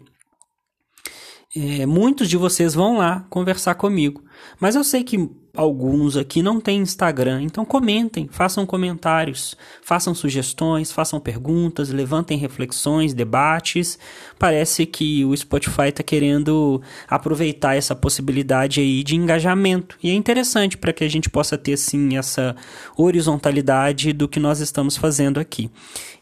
É, 1.56 1.86
muitos 1.86 2.28
de 2.28 2.36
vocês 2.36 2.74
vão 2.74 2.98
lá 2.98 3.26
conversar 3.30 3.74
comigo. 3.76 4.22
Mas 4.60 4.74
eu 4.74 4.84
sei 4.84 5.02
que 5.02 5.30
alguns 5.56 6.16
aqui 6.16 6.42
não 6.42 6.60
têm 6.60 6.80
Instagram, 6.80 7.42
então 7.42 7.64
comentem, 7.64 8.28
façam 8.30 8.66
comentários, 8.66 9.56
façam 9.82 10.14
sugestões, 10.14 10.92
façam 10.92 11.18
perguntas, 11.18 11.90
levantem 11.90 12.38
reflexões, 12.38 13.14
debates. 13.14 13.98
Parece 14.38 14.86
que 14.86 15.24
o 15.24 15.36
Spotify 15.36 15.88
está 15.88 16.02
querendo 16.02 16.80
aproveitar 17.08 17.76
essa 17.76 17.94
possibilidade 17.94 18.80
aí 18.80 19.02
de 19.02 19.16
engajamento. 19.16 19.96
E 20.02 20.10
é 20.10 20.14
interessante 20.14 20.76
para 20.76 20.92
que 20.92 21.04
a 21.04 21.08
gente 21.08 21.30
possa 21.30 21.56
ter 21.56 21.76
sim 21.76 22.16
essa 22.16 22.54
horizontalidade 22.96 24.12
do 24.12 24.28
que 24.28 24.38
nós 24.38 24.60
estamos 24.60 24.96
fazendo 24.96 25.40
aqui. 25.40 25.70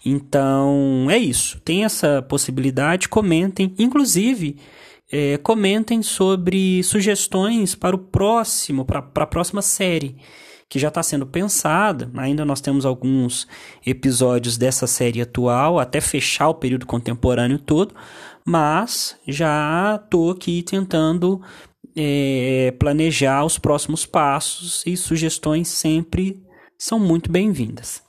Então 0.04 1.06
é 1.10 1.18
isso. 1.18 1.60
Tem 1.64 1.84
essa 1.84 2.22
possibilidade, 2.22 3.08
comentem. 3.08 3.74
Inclusive, 3.78 4.56
é, 5.14 5.38
comentem 5.38 6.02
sobre 6.02 6.82
sugestões 6.82 7.76
para 7.76 7.94
o 7.94 7.98
próximo, 8.00 8.84
para 8.84 8.98
a 8.98 9.26
próxima 9.26 9.62
série 9.62 10.16
que 10.68 10.76
já 10.76 10.88
está 10.88 11.04
sendo 11.04 11.24
pensada. 11.24 12.10
Ainda 12.16 12.44
nós 12.44 12.60
temos 12.60 12.84
alguns 12.84 13.46
episódios 13.86 14.58
dessa 14.58 14.88
série 14.88 15.22
atual, 15.22 15.78
até 15.78 16.00
fechar 16.00 16.48
o 16.48 16.54
período 16.54 16.84
contemporâneo 16.84 17.60
todo, 17.60 17.94
mas 18.44 19.16
já 19.28 20.00
estou 20.02 20.32
aqui 20.32 20.64
tentando 20.64 21.40
é, 21.94 22.74
planejar 22.76 23.44
os 23.44 23.56
próximos 23.56 24.04
passos 24.04 24.82
e 24.84 24.96
sugestões 24.96 25.68
sempre 25.68 26.42
são 26.76 26.98
muito 26.98 27.30
bem-vindas. 27.30 28.02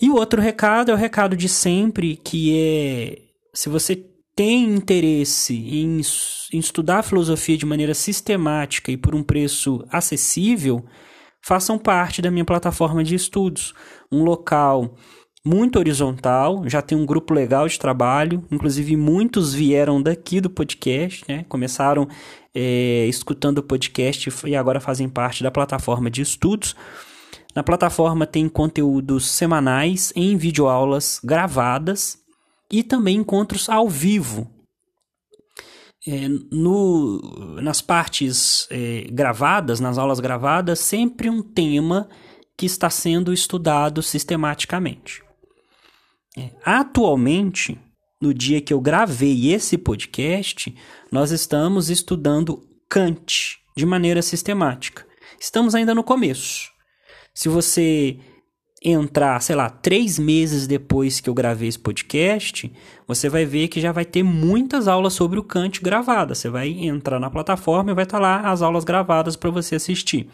E 0.00 0.08
o 0.08 0.14
outro 0.14 0.40
recado 0.40 0.90
é 0.90 0.94
o 0.94 0.96
recado 0.96 1.36
de 1.36 1.50
sempre, 1.50 2.16
que 2.16 2.56
é 2.56 3.18
se 3.52 3.68
você 3.68 4.08
tem 4.38 4.72
interesse 4.72 5.52
em, 5.52 6.00
em 6.52 6.58
estudar 6.60 7.02
filosofia 7.02 7.58
de 7.58 7.66
maneira 7.66 7.92
sistemática 7.92 8.92
e 8.92 8.96
por 8.96 9.12
um 9.12 9.20
preço 9.20 9.84
acessível, 9.90 10.84
façam 11.42 11.76
parte 11.76 12.22
da 12.22 12.30
minha 12.30 12.44
plataforma 12.44 13.02
de 13.02 13.16
estudos. 13.16 13.74
Um 14.12 14.22
local 14.22 14.94
muito 15.44 15.76
horizontal, 15.76 16.62
já 16.68 16.80
tem 16.80 16.96
um 16.96 17.04
grupo 17.04 17.34
legal 17.34 17.66
de 17.66 17.80
trabalho, 17.80 18.44
inclusive 18.48 18.96
muitos 18.96 19.52
vieram 19.52 20.00
daqui 20.00 20.40
do 20.40 20.48
podcast, 20.48 21.24
né? 21.26 21.44
começaram 21.48 22.06
é, 22.54 23.06
escutando 23.08 23.58
o 23.58 23.62
podcast 23.64 24.30
e 24.46 24.54
agora 24.54 24.78
fazem 24.78 25.08
parte 25.08 25.42
da 25.42 25.50
plataforma 25.50 26.08
de 26.08 26.22
estudos. 26.22 26.76
Na 27.56 27.64
plataforma 27.64 28.24
tem 28.24 28.48
conteúdos 28.48 29.26
semanais 29.28 30.12
em 30.14 30.36
videoaulas 30.36 31.20
gravadas 31.24 32.17
e 32.70 32.82
também 32.82 33.16
encontros 33.16 33.68
ao 33.68 33.88
vivo. 33.88 34.50
É, 36.06 36.28
no, 36.50 37.60
nas 37.60 37.80
partes 37.80 38.66
é, 38.70 39.06
gravadas, 39.10 39.80
nas 39.80 39.98
aulas 39.98 40.20
gravadas, 40.20 40.78
sempre 40.78 41.28
um 41.28 41.42
tema 41.42 42.08
que 42.56 42.66
está 42.66 42.88
sendo 42.88 43.32
estudado 43.32 44.02
sistematicamente. 44.02 45.22
É, 46.36 46.50
atualmente, 46.64 47.78
no 48.20 48.32
dia 48.32 48.60
que 48.60 48.72
eu 48.72 48.80
gravei 48.80 49.52
esse 49.52 49.76
podcast, 49.76 50.74
nós 51.10 51.30
estamos 51.30 51.90
estudando 51.90 52.62
Kant 52.88 53.58
de 53.76 53.84
maneira 53.84 54.22
sistemática. 54.22 55.06
Estamos 55.38 55.74
ainda 55.74 55.94
no 55.94 56.02
começo. 56.02 56.70
Se 57.34 57.48
você 57.48 58.18
entrar, 58.82 59.40
sei 59.42 59.56
lá, 59.56 59.68
três 59.68 60.18
meses 60.18 60.66
depois 60.66 61.20
que 61.20 61.28
eu 61.28 61.34
gravei 61.34 61.68
esse 61.68 61.78
podcast, 61.78 62.72
você 63.06 63.28
vai 63.28 63.44
ver 63.44 63.68
que 63.68 63.80
já 63.80 63.90
vai 63.90 64.04
ter 64.04 64.22
muitas 64.22 64.86
aulas 64.86 65.14
sobre 65.14 65.38
o 65.38 65.42
Kant 65.42 65.80
gravadas. 65.80 66.38
Você 66.38 66.48
vai 66.48 66.68
entrar 66.68 67.18
na 67.18 67.30
plataforma 67.30 67.90
e 67.90 67.94
vai 67.94 68.04
estar 68.04 68.18
lá 68.18 68.50
as 68.50 68.62
aulas 68.62 68.84
gravadas 68.84 69.36
para 69.36 69.50
você 69.50 69.74
assistir. 69.76 70.28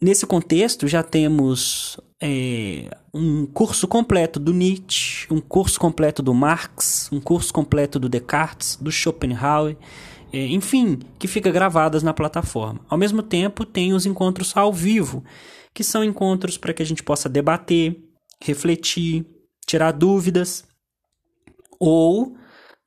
Nesse 0.00 0.26
contexto, 0.26 0.86
já 0.86 1.02
temos 1.02 1.98
é, 2.20 2.90
um 3.14 3.46
curso 3.46 3.88
completo 3.88 4.38
do 4.38 4.52
Nietzsche, 4.52 5.26
um 5.30 5.40
curso 5.40 5.80
completo 5.80 6.22
do 6.22 6.34
Marx, 6.34 7.08
um 7.12 7.20
curso 7.20 7.52
completo 7.52 7.98
do 7.98 8.08
Descartes, 8.08 8.76
do 8.76 8.92
Schopenhauer, 8.92 9.76
é, 10.32 10.46
enfim, 10.48 10.98
que 11.18 11.26
fica 11.26 11.50
gravadas 11.50 12.02
na 12.02 12.12
plataforma. 12.12 12.80
Ao 12.90 12.98
mesmo 12.98 13.22
tempo, 13.22 13.64
tem 13.64 13.94
os 13.94 14.04
encontros 14.04 14.54
ao 14.54 14.72
vivo, 14.72 15.24
que 15.76 15.84
são 15.84 16.02
encontros 16.02 16.56
para 16.56 16.72
que 16.72 16.82
a 16.82 16.86
gente 16.86 17.02
possa 17.02 17.28
debater, 17.28 18.02
refletir, 18.42 19.26
tirar 19.66 19.92
dúvidas. 19.92 20.64
Ou 21.78 22.34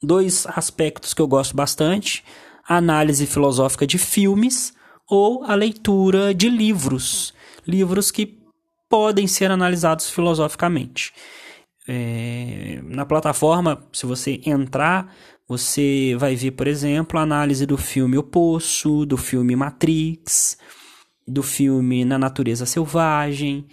dois 0.02 0.48
aspectos 0.48 1.14
que 1.14 1.22
eu 1.22 1.28
gosto 1.28 1.56
bastante: 1.56 2.24
a 2.68 2.78
análise 2.78 3.28
filosófica 3.28 3.86
de 3.86 4.00
filmes 4.00 4.74
ou 5.08 5.44
a 5.44 5.54
leitura 5.54 6.34
de 6.34 6.50
livros, 6.50 7.32
livros 7.68 8.10
que 8.10 8.40
podem 8.90 9.28
ser 9.28 9.52
analisados 9.52 10.10
filosoficamente. 10.10 11.14
É, 11.88 12.80
na 12.84 13.06
plataforma, 13.06 13.88
se 13.94 14.08
você 14.08 14.42
entrar, 14.46 15.14
você 15.48 16.16
vai 16.18 16.36
ver, 16.36 16.52
por 16.52 16.68
exemplo, 16.68 17.20
a 17.20 17.24
análise 17.24 17.68
do 17.68 17.78
filme 17.78 18.18
O 18.18 18.24
Poço, 18.24 19.06
do 19.06 19.18
filme 19.18 19.56
Matrix, 19.56 20.58
do 21.30 21.44
filme 21.44 22.04
Na 22.04 22.18
Natureza 22.18 22.66
Selvagem, 22.66 23.66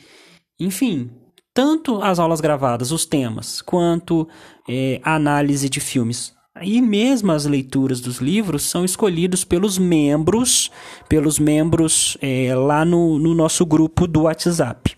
enfim, 0.60 1.10
tanto 1.52 2.02
as 2.02 2.18
aulas 2.18 2.40
gravadas, 2.40 2.92
os 2.92 3.06
temas, 3.06 3.62
quanto 3.62 4.28
é, 4.68 5.00
a 5.02 5.14
análise 5.14 5.68
de 5.68 5.80
filmes. 5.80 6.34
E 6.62 6.80
mesmo 6.80 7.32
as 7.32 7.44
leituras 7.44 8.00
dos 8.00 8.18
livros 8.18 8.62
são 8.62 8.84
escolhidos 8.84 9.44
pelos 9.44 9.78
membros, 9.78 10.70
pelos 11.08 11.38
membros 11.38 12.16
é, 12.20 12.54
lá 12.54 12.84
no, 12.84 13.18
no 13.18 13.34
nosso 13.34 13.64
grupo 13.66 14.06
do 14.06 14.22
WhatsApp. 14.22 14.96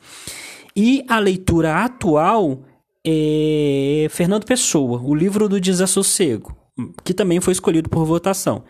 E 0.75 1.05
a 1.09 1.19
leitura 1.19 1.85
atual 1.85 2.63
é 3.05 4.07
Fernando 4.11 4.45
Pessoa, 4.45 5.01
o 5.03 5.15
livro 5.15 5.49
do 5.49 5.61
Desassossego, 5.61 6.57
que 7.05 7.15
também 7.15 7.41
foi 7.41 7.53
escolhido 7.53 7.89
por 7.89 8.05
votação. 8.05 8.65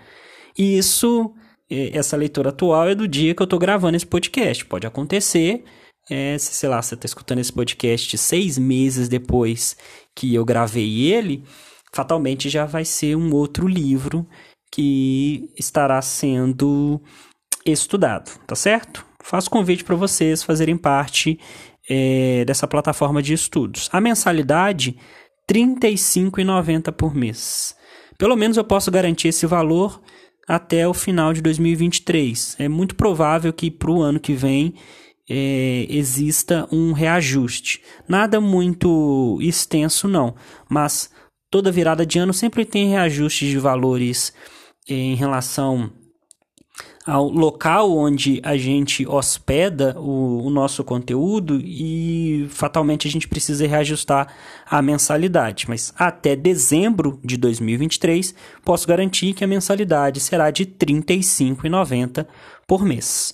E 0.56 0.78
isso 0.78 1.32
essa 1.70 2.16
leitura 2.16 2.50
atual 2.50 2.88
é 2.88 2.94
do 2.94 3.06
dia 3.06 3.34
que 3.34 3.42
eu 3.42 3.44
estou 3.44 3.58
gravando 3.58 3.96
esse 3.96 4.06
podcast. 4.06 4.64
Pode 4.64 4.86
acontecer, 4.86 5.64
é, 6.10 6.38
se, 6.38 6.54
sei 6.54 6.68
lá, 6.68 6.80
você 6.80 6.94
está 6.94 7.06
escutando 7.06 7.38
esse 7.38 7.52
podcast 7.52 8.16
seis 8.16 8.56
meses 8.58 9.08
depois 9.08 9.76
que 10.14 10.34
eu 10.34 10.44
gravei 10.44 11.12
ele, 11.12 11.44
fatalmente 11.92 12.48
já 12.48 12.64
vai 12.64 12.84
ser 12.84 13.16
um 13.16 13.34
outro 13.34 13.66
livro 13.66 14.26
que 14.72 15.50
estará 15.58 16.00
sendo 16.02 17.00
estudado, 17.64 18.38
tá 18.46 18.54
certo? 18.54 19.04
Faço 19.22 19.50
convite 19.50 19.84
para 19.84 19.96
vocês 19.96 20.42
fazerem 20.42 20.76
parte 20.76 21.38
é, 21.88 22.44
dessa 22.44 22.66
plataforma 22.66 23.22
de 23.22 23.34
estudos. 23.34 23.88
A 23.92 24.00
mensalidade 24.00 24.96
R$ 25.50 25.54
35,90 25.54 26.92
por 26.92 27.14
mês. 27.14 27.74
Pelo 28.18 28.36
menos 28.36 28.56
eu 28.56 28.64
posso 28.64 28.90
garantir 28.90 29.28
esse 29.28 29.46
valor 29.46 30.00
até 30.48 30.88
o 30.88 30.94
final 30.94 31.34
de 31.34 31.42
2023. 31.42 32.56
É 32.58 32.68
muito 32.68 32.94
provável 32.94 33.52
que 33.52 33.70
para 33.70 33.90
o 33.90 34.00
ano 34.00 34.18
que 34.18 34.32
vem 34.32 34.74
é, 35.28 35.86
exista 35.90 36.66
um 36.72 36.92
reajuste. 36.92 37.82
Nada 38.08 38.40
muito 38.40 39.38
extenso, 39.42 40.08
não, 40.08 40.34
mas 40.68 41.10
toda 41.50 41.70
virada 41.70 42.06
de 42.06 42.18
ano 42.18 42.32
sempre 42.32 42.64
tem 42.64 42.88
reajustes 42.88 43.50
de 43.50 43.58
valores 43.58 44.32
é, 44.88 44.94
em 44.94 45.14
relação 45.14 45.92
ao 47.08 47.26
local 47.30 47.90
onde 47.96 48.38
a 48.44 48.54
gente 48.58 49.06
hospeda 49.08 49.98
o, 49.98 50.44
o, 50.44 50.50
nosso 50.50 50.84
conteúdo 50.84 51.58
e 51.64 52.46
fatalmente 52.50 53.08
a 53.08 53.10
gente 53.10 53.26
precisa 53.26 53.66
reajustar 53.66 54.28
a 54.68 54.82
mensalidade. 54.82 55.64
Mas 55.68 55.92
até 55.96 56.36
dezembro 56.36 57.18
de 57.24 57.38
2023, 57.38 58.34
posso 58.62 58.86
garantir 58.86 59.32
que 59.32 59.42
a 59.42 59.46
mensalidade 59.46 60.20
será 60.20 60.50
de 60.50 60.64
R$ 60.64 60.74
35,90 60.78 62.26
por 62.66 62.84
mês. 62.84 63.32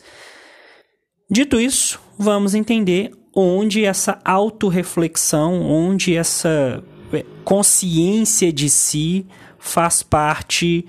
Dito 1.28 1.60
isso, 1.60 2.00
vamos 2.16 2.54
entender 2.54 3.10
onde 3.34 3.84
essa 3.84 4.20
autorreflexão, 4.24 5.60
onde 5.60 6.16
essa 6.16 6.80
é, 7.12 7.24
consciência 7.42 8.52
de 8.52 8.70
si 8.70 9.26
faz 9.58 10.00
parte 10.00 10.86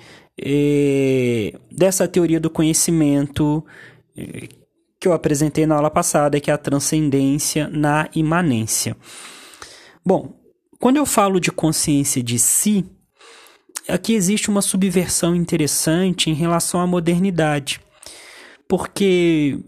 dessa 1.72 2.08
teoria 2.08 2.40
do 2.40 2.50
conhecimento 2.50 3.66
é, 4.18 4.50
que 5.00 5.08
eu 5.08 5.14
apresentei 5.14 5.66
na 5.66 5.76
aula 5.76 5.90
passada, 5.90 6.40
que 6.40 6.50
é 6.50 6.54
a 6.54 6.58
transcendência 6.58 7.68
na 7.70 8.10
imanência. 8.16 8.98
Bom, 10.06 10.34
quando 10.80 10.98
eu 10.98 11.06
falo 11.06 11.40
de 11.40 11.52
consciência 11.52 12.22
de 12.22 12.38
si, 12.38 12.86
aqui 13.88 14.14
existe 14.14 14.50
uma 14.50 14.62
subversão 14.62 15.36
interessante 15.36 16.30
em 16.30 16.34
relação 16.34 16.80
à 16.80 16.88
modernidade. 16.88 17.80
Porque, 18.68 19.60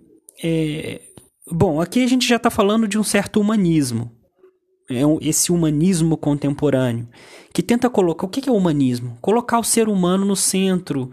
é, 0.43 1.01
bom, 1.51 1.79
aqui 1.79 2.03
a 2.03 2.07
gente 2.07 2.27
já 2.27 2.37
está 2.37 2.49
falando 2.49 2.87
de 2.87 2.97
um 2.97 3.03
certo 3.03 3.39
humanismo. 3.39 4.11
É 4.89 5.01
esse 5.21 5.51
humanismo 5.51 6.15
contemporâneo, 6.15 7.07
que 7.53 7.61
tenta 7.61 7.89
colocar. 7.89 8.25
O 8.25 8.29
que 8.29 8.47
é 8.47 8.51
humanismo? 8.51 9.17
Colocar 9.21 9.59
o 9.59 9.63
ser 9.63 9.89
humano 9.89 10.25
no 10.25 10.35
centro 10.35 11.11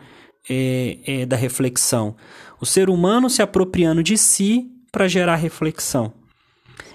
é, 0.49 0.99
é, 1.05 1.27
da 1.27 1.37
reflexão. 1.37 2.15
O 2.61 2.67
ser 2.67 2.89
humano 2.89 3.29
se 3.29 3.43
apropriando 3.43 4.03
de 4.03 4.17
si 4.17 4.71
para 4.93 5.09
gerar 5.09 5.37
reflexão. 5.37 6.13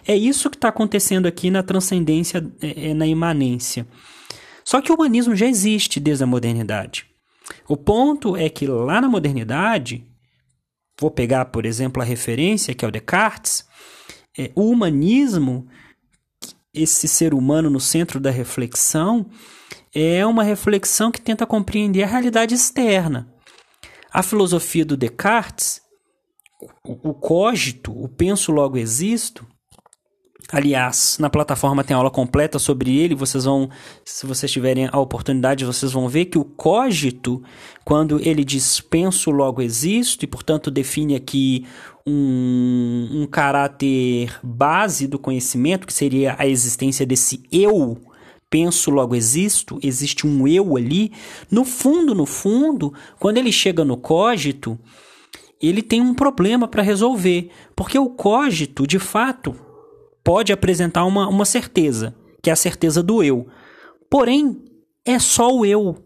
É 0.08 0.16
isso 0.16 0.50
que 0.50 0.56
está 0.56 0.70
acontecendo 0.70 1.28
aqui 1.28 1.52
na 1.52 1.62
transcendência, 1.62 2.46
é, 2.62 2.90
é, 2.90 2.94
na 2.94 3.06
imanência. 3.06 3.86
Só 4.64 4.82
que 4.82 4.92
o 4.92 4.96
humanismo 4.96 5.36
já 5.36 5.48
existe 5.48 6.00
desde 6.00 6.24
a 6.24 6.28
modernidade. 6.28 7.06
O 7.68 7.76
ponto 7.76 8.38
é 8.38 8.50
que 8.50 8.68
lá 8.68 9.02
na 9.02 9.10
modernidade, 9.10 10.06
vou 11.00 11.12
pegar, 11.12 11.46
por 11.46 11.66
exemplo, 11.66 12.02
a 12.02 12.06
referência 12.06 12.74
que 12.74 12.86
é 12.86 12.88
o 12.88 12.92
Descartes, 12.92 13.66
é, 14.38 14.52
o 14.56 14.70
humanismo, 14.70 15.68
esse 16.74 17.08
ser 17.08 17.34
humano 17.34 17.70
no 17.70 17.80
centro 17.80 18.20
da 18.20 18.30
reflexão, 18.30 19.30
é 19.94 20.26
uma 20.26 20.44
reflexão 20.44 21.12
que 21.12 21.22
tenta 21.22 21.46
compreender 21.46 22.04
a 22.04 22.08
realidade 22.08 22.54
externa. 22.54 23.34
A 24.12 24.24
filosofia 24.24 24.86
do 24.86 24.98
Descartes, 24.98 25.82
o, 26.84 27.14
cogito, 27.14 27.92
o 27.92 28.08
penso 28.08 28.52
logo 28.52 28.78
existo, 28.78 29.48
Aliás, 30.52 31.18
na 31.20 31.30
plataforma 31.30 31.84
tem 31.84 31.96
aula 31.96 32.10
completa 32.10 32.58
sobre 32.58 32.98
ele. 32.98 33.14
Vocês 33.14 33.46
vão, 33.46 33.70
se 34.04 34.26
vocês 34.26 34.52
tiverem 34.52 34.90
a 34.92 35.00
oportunidade, 35.00 35.64
vocês 35.64 35.92
vão 35.92 36.10
ver 36.10 36.26
que 36.26 36.40
o 36.40 36.44
cogito, 36.44 37.44
quando 37.86 38.20
ele 38.20 38.44
diz 38.44 38.82
penso, 38.82 39.30
logo 39.30 39.62
existo, 39.62 40.26
e 40.26 40.28
portanto 40.28 40.72
define 40.72 41.16
aqui 41.16 41.68
um, 42.10 43.22
um 43.22 43.28
caráter 43.28 44.40
base 44.44 45.08
do 45.08 45.20
conhecimento, 45.20 45.86
que 45.86 45.94
seria 45.94 46.36
a 46.38 46.48
existência 46.48 47.06
desse 47.06 47.44
eu, 47.52 47.98
penso, 48.50 48.90
logo 48.90 49.16
existo, 49.16 49.80
existe 49.84 50.26
um 50.26 50.48
eu 50.48 50.76
ali. 50.76 51.12
No 51.52 51.64
fundo, 51.64 52.16
no 52.16 52.26
fundo, 52.26 52.94
quando 53.20 53.38
ele 53.38 53.52
chega 53.52 53.86
no 53.86 53.96
cogito, 53.96 54.78
ele 55.62 55.82
tem 55.82 56.02
um 56.02 56.14
problema 56.14 56.68
para 56.68 56.82
resolver, 56.82 57.52
porque 57.76 58.00
o 58.00 58.10
cogito, 58.10 58.88
de 58.88 58.98
fato, 58.98 59.56
pode 60.24 60.52
apresentar 60.52 61.06
uma, 61.06 61.28
uma 61.28 61.46
certeza, 61.46 62.16
que 62.42 62.50
é 62.50 62.54
a 62.54 62.56
certeza 62.56 63.04
do 63.04 63.24
eu. 63.24 63.48
Porém, 64.10 64.64
é 65.06 65.20
só 65.20 65.54
o 65.54 65.66
eu. 65.66 66.04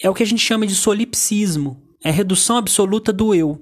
É 0.00 0.08
o 0.08 0.14
que 0.14 0.22
a 0.22 0.26
gente 0.26 0.44
chama 0.44 0.66
de 0.66 0.74
solipsismo, 0.74 1.82
é 2.04 2.10
redução 2.10 2.56
absoluta 2.56 3.12
do 3.12 3.34
eu. 3.34 3.60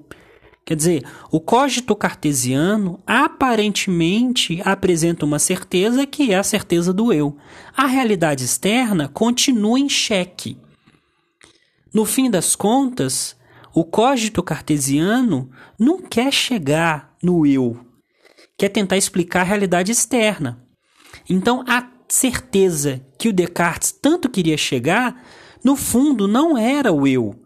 Quer 0.67 0.75
dizer, 0.75 1.05
o 1.31 1.39
cogito 1.39 1.95
cartesiano 1.95 3.01
aparentemente 3.07 4.61
apresenta 4.65 5.25
uma 5.25 5.39
certeza 5.39 6.05
que 6.05 6.33
é 6.33 6.37
a 6.37 6.43
certeza 6.43 6.93
do 6.93 7.13
eu. 7.13 7.37
A 7.77 7.87
realidade 7.87 8.45
externa 8.45 9.09
continua 9.09 9.79
em 9.79 9.89
xeque. 9.89 10.59
No 11.95 12.05
fim 12.05 12.29
das 12.29 12.57
contas, 12.57 13.37
o 13.73 13.85
cogito 13.85 14.43
cartesiano 14.43 15.49
não 15.79 16.03
quer 16.03 16.33
chegar 16.33 17.17
no 17.23 17.47
eu, 17.47 17.87
quer 18.59 18.69
tentar 18.69 18.97
explicar 18.97 19.43
a 19.43 19.45
realidade 19.45 19.93
externa. 19.93 20.67
Então, 21.31 21.65
a 21.69 21.89
certeza 22.09 23.07
que 23.17 23.29
o 23.29 23.33
Descartes 23.33 23.93
tanto 23.93 24.29
queria 24.29 24.57
chegar, 24.57 25.25
no 25.63 25.77
fundo, 25.77 26.27
não 26.27 26.59
era 26.59 26.93
o 26.93 27.07
eu. 27.07 27.46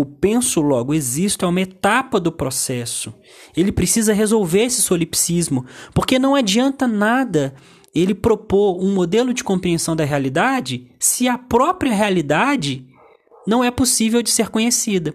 O 0.00 0.04
penso 0.06 0.62
logo 0.62 0.94
existo 0.94 1.44
é 1.44 1.48
uma 1.48 1.60
etapa 1.60 2.18
do 2.18 2.32
processo. 2.32 3.12
Ele 3.54 3.70
precisa 3.70 4.14
resolver 4.14 4.62
esse 4.62 4.80
solipsismo, 4.80 5.66
porque 5.92 6.18
não 6.18 6.34
adianta 6.34 6.88
nada 6.88 7.54
ele 7.94 8.14
propor 8.14 8.82
um 8.82 8.94
modelo 8.94 9.34
de 9.34 9.44
compreensão 9.44 9.94
da 9.94 10.02
realidade 10.02 10.90
se 10.98 11.28
a 11.28 11.36
própria 11.36 11.92
realidade 11.92 12.86
não 13.46 13.62
é 13.62 13.70
possível 13.70 14.22
de 14.22 14.30
ser 14.30 14.48
conhecida. 14.48 15.14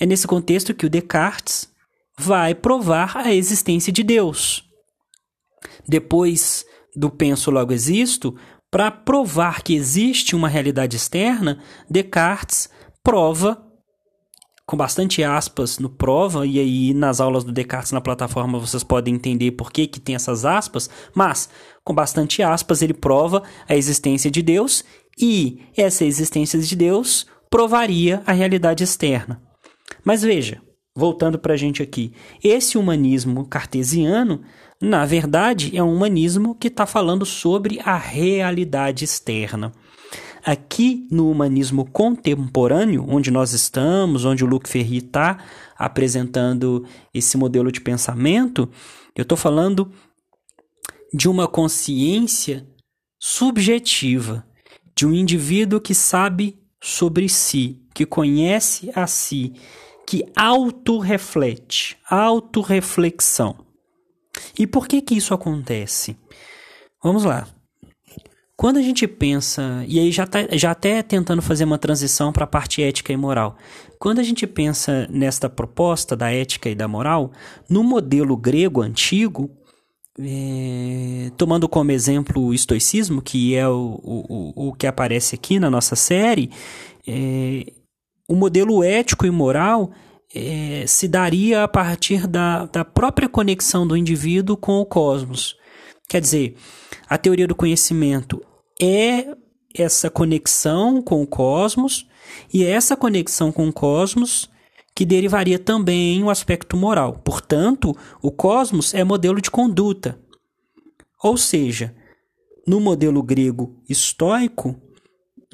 É 0.00 0.06
nesse 0.06 0.26
contexto 0.26 0.72
que 0.72 0.86
o 0.86 0.88
Descartes 0.88 1.68
vai 2.18 2.54
provar 2.54 3.18
a 3.18 3.34
existência 3.34 3.92
de 3.92 4.02
Deus. 4.02 4.64
Depois 5.86 6.64
do 6.96 7.10
penso 7.10 7.50
logo 7.50 7.74
existo, 7.74 8.34
para 8.70 8.90
provar 8.90 9.60
que 9.60 9.74
existe 9.74 10.34
uma 10.34 10.48
realidade 10.48 10.96
externa, 10.96 11.62
Descartes 11.90 12.70
prova 13.04 13.70
com 14.66 14.76
bastante 14.76 15.22
aspas 15.22 15.78
no 15.78 15.88
prova, 15.88 16.46
e 16.46 16.58
aí 16.58 16.94
nas 16.94 17.20
aulas 17.20 17.44
do 17.44 17.52
Descartes 17.52 17.92
na 17.92 18.00
plataforma 18.00 18.58
vocês 18.58 18.82
podem 18.82 19.14
entender 19.14 19.52
por 19.52 19.72
que, 19.72 19.86
que 19.86 20.00
tem 20.00 20.14
essas 20.14 20.44
aspas, 20.44 20.88
mas 21.14 21.48
com 21.84 21.94
bastante 21.94 22.42
aspas 22.42 22.82
ele 22.82 22.94
prova 22.94 23.42
a 23.68 23.76
existência 23.76 24.30
de 24.30 24.42
Deus 24.42 24.84
e 25.18 25.60
essa 25.76 26.04
existência 26.04 26.58
de 26.58 26.76
Deus 26.76 27.26
provaria 27.50 28.22
a 28.24 28.32
realidade 28.32 28.82
externa. 28.84 29.42
Mas 30.04 30.22
veja, 30.22 30.62
voltando 30.94 31.38
para 31.38 31.54
a 31.54 31.56
gente 31.56 31.82
aqui, 31.82 32.12
esse 32.42 32.78
humanismo 32.78 33.46
cartesiano, 33.46 34.42
na 34.80 35.04
verdade, 35.04 35.76
é 35.76 35.82
um 35.82 35.94
humanismo 35.94 36.54
que 36.54 36.68
está 36.68 36.86
falando 36.86 37.24
sobre 37.24 37.78
a 37.84 37.96
realidade 37.96 39.04
externa. 39.04 39.72
Aqui 40.44 41.06
no 41.10 41.30
humanismo 41.30 41.84
contemporâneo, 41.90 43.04
onde 43.08 43.30
nós 43.30 43.52
estamos, 43.52 44.24
onde 44.24 44.44
o 44.44 44.46
Luc 44.46 44.68
Ferry 44.68 44.98
está 44.98 45.38
apresentando 45.76 46.84
esse 47.14 47.36
modelo 47.36 47.70
de 47.70 47.80
pensamento, 47.80 48.68
eu 49.14 49.22
estou 49.22 49.38
falando 49.38 49.90
de 51.14 51.28
uma 51.28 51.46
consciência 51.46 52.66
subjetiva, 53.20 54.44
de 54.96 55.06
um 55.06 55.12
indivíduo 55.12 55.80
que 55.80 55.94
sabe 55.94 56.58
sobre 56.82 57.28
si, 57.28 57.80
que 57.94 58.04
conhece 58.04 58.90
a 58.94 59.06
si, 59.06 59.52
que 60.06 60.24
autorreflete, 60.34 61.96
autorreflexão. 62.08 63.64
E 64.58 64.66
por 64.66 64.88
que 64.88 65.00
que 65.00 65.14
isso 65.14 65.32
acontece? 65.32 66.16
Vamos 67.02 67.24
lá. 67.24 67.46
Quando 68.62 68.76
a 68.76 68.82
gente 68.82 69.08
pensa, 69.08 69.84
e 69.88 69.98
aí 69.98 70.12
já, 70.12 70.24
tá, 70.24 70.38
já 70.52 70.70
até 70.70 71.02
tentando 71.02 71.42
fazer 71.42 71.64
uma 71.64 71.78
transição 71.78 72.32
para 72.32 72.44
a 72.44 72.46
parte 72.46 72.80
ética 72.80 73.12
e 73.12 73.16
moral. 73.16 73.56
Quando 73.98 74.20
a 74.20 74.22
gente 74.22 74.46
pensa 74.46 75.04
nesta 75.10 75.50
proposta 75.50 76.14
da 76.14 76.30
ética 76.30 76.70
e 76.70 76.74
da 76.76 76.86
moral, 76.86 77.32
no 77.68 77.82
modelo 77.82 78.36
grego 78.36 78.80
antigo, 78.80 79.50
é, 80.16 81.32
tomando 81.36 81.68
como 81.68 81.90
exemplo 81.90 82.40
o 82.40 82.54
estoicismo, 82.54 83.20
que 83.20 83.56
é 83.56 83.66
o, 83.66 83.98
o, 84.00 84.68
o 84.68 84.72
que 84.74 84.86
aparece 84.86 85.34
aqui 85.34 85.58
na 85.58 85.68
nossa 85.68 85.96
série, 85.96 86.48
é, 87.04 87.66
o 88.28 88.36
modelo 88.36 88.84
ético 88.84 89.26
e 89.26 89.30
moral 89.32 89.90
é, 90.32 90.84
se 90.86 91.08
daria 91.08 91.64
a 91.64 91.68
partir 91.68 92.28
da, 92.28 92.66
da 92.66 92.84
própria 92.84 93.28
conexão 93.28 93.84
do 93.84 93.96
indivíduo 93.96 94.56
com 94.56 94.80
o 94.80 94.86
cosmos. 94.86 95.56
Quer 96.08 96.20
dizer, 96.20 96.54
a 97.08 97.18
teoria 97.18 97.48
do 97.48 97.56
conhecimento 97.56 98.40
é 98.82 99.36
essa 99.74 100.10
conexão 100.10 101.00
com 101.00 101.22
o 101.22 101.26
cosmos, 101.26 102.06
e 102.52 102.64
é 102.64 102.70
essa 102.70 102.96
conexão 102.96 103.52
com 103.52 103.68
o 103.68 103.72
cosmos 103.72 104.50
que 104.94 105.06
derivaria 105.06 105.58
também 105.58 106.22
o 106.22 106.28
aspecto 106.28 106.76
moral. 106.76 107.14
Portanto, 107.24 107.96
o 108.20 108.30
cosmos 108.30 108.92
é 108.92 109.04
modelo 109.04 109.40
de 109.40 109.50
conduta. 109.50 110.18
Ou 111.22 111.36
seja, 111.36 111.94
no 112.66 112.80
modelo 112.80 113.22
grego 113.22 113.80
estoico, 113.88 114.80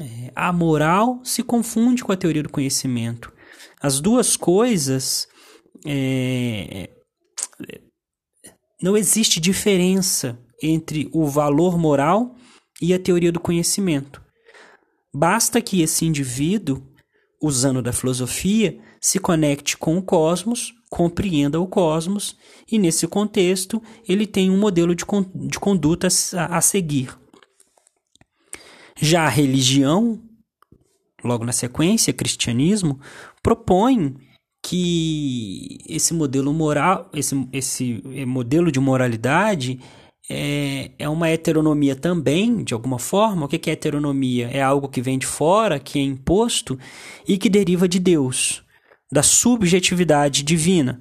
é, 0.00 0.32
a 0.34 0.52
moral 0.52 1.20
se 1.22 1.42
confunde 1.42 2.02
com 2.02 2.12
a 2.12 2.16
teoria 2.16 2.42
do 2.42 2.48
conhecimento. 2.48 3.32
As 3.80 4.00
duas 4.00 4.36
coisas. 4.36 5.28
É, 5.86 6.90
não 8.80 8.96
existe 8.96 9.40
diferença 9.40 10.38
entre 10.62 11.08
o 11.12 11.26
valor 11.26 11.78
moral 11.78 12.34
e 12.80 12.94
a 12.94 12.98
teoria 12.98 13.32
do 13.32 13.40
conhecimento. 13.40 14.22
Basta 15.14 15.60
que 15.60 15.82
esse 15.82 16.04
indivíduo, 16.04 16.82
usando 17.42 17.82
da 17.82 17.92
filosofia, 17.92 18.78
se 19.00 19.18
conecte 19.18 19.76
com 19.76 19.96
o 19.96 20.02
cosmos, 20.02 20.74
compreenda 20.90 21.60
o 21.60 21.66
cosmos 21.66 22.36
e, 22.70 22.78
nesse 22.78 23.06
contexto, 23.06 23.82
ele 24.08 24.26
tem 24.26 24.50
um 24.50 24.58
modelo 24.58 24.94
de, 24.94 25.04
con 25.04 25.24
de 25.34 25.58
conduta 25.58 26.08
a, 26.34 26.58
a 26.58 26.60
seguir. 26.60 27.16
Já 28.96 29.24
a 29.24 29.28
religião, 29.28 30.20
logo 31.24 31.44
na 31.44 31.52
sequência, 31.52 32.12
cristianismo, 32.12 33.00
propõe 33.42 34.16
que 34.62 35.78
esse 35.88 36.12
modelo 36.12 36.52
moral, 36.52 37.08
esse, 37.14 37.48
esse 37.52 38.02
modelo 38.26 38.72
de 38.72 38.80
moralidade 38.80 39.80
é, 40.28 40.90
é 40.98 41.08
uma 41.08 41.28
heteronomia 41.28 41.96
também, 41.96 42.62
de 42.62 42.74
alguma 42.74 42.98
forma. 42.98 43.46
O 43.46 43.48
que 43.48 43.70
é 43.70 43.72
heteronomia? 43.72 44.48
É 44.52 44.60
algo 44.60 44.88
que 44.88 45.00
vem 45.00 45.18
de 45.18 45.26
fora, 45.26 45.78
que 45.78 45.98
é 45.98 46.02
imposto 46.02 46.78
e 47.26 47.38
que 47.38 47.48
deriva 47.48 47.88
de 47.88 47.98
Deus, 47.98 48.62
da 49.10 49.22
subjetividade 49.22 50.42
divina. 50.42 51.00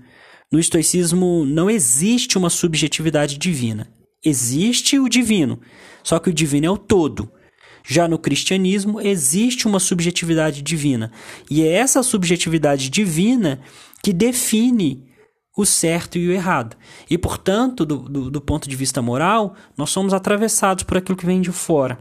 No 0.52 0.60
estoicismo 0.60 1.46
não 1.46 1.70
existe 1.70 2.38
uma 2.38 2.50
subjetividade 2.50 3.38
divina. 3.38 3.90
Existe 4.24 4.98
o 4.98 5.10
divino, 5.10 5.60
só 6.04 6.20
que 6.20 6.30
o 6.30 6.34
divino 6.34 6.66
é 6.66 6.70
o 6.70 6.78
todo. 6.78 7.30
Já 7.86 8.08
no 8.08 8.18
cristianismo 8.18 9.00
existe 9.00 9.68
uma 9.68 9.80
subjetividade 9.80 10.62
divina. 10.62 11.12
E 11.50 11.62
é 11.64 11.72
essa 11.72 12.04
subjetividade 12.04 12.90
divina 12.90 13.62
que 14.04 14.12
define 14.12 15.07
o 15.58 15.66
certo 15.66 16.20
e 16.20 16.28
o 16.28 16.32
errado. 16.32 16.78
E, 17.10 17.18
portanto, 17.18 17.84
do, 17.84 17.98
do, 17.98 18.30
do, 18.30 18.40
ponto 18.40 18.70
de 18.70 18.76
vista 18.76 19.02
moral, 19.02 19.56
nós 19.76 19.90
somos 19.90 20.14
atravessados 20.14 20.84
por 20.84 20.98
aquilo 20.98 21.18
que 21.18 21.26
vem 21.26 21.42
de 21.42 21.52
fora, 21.52 21.98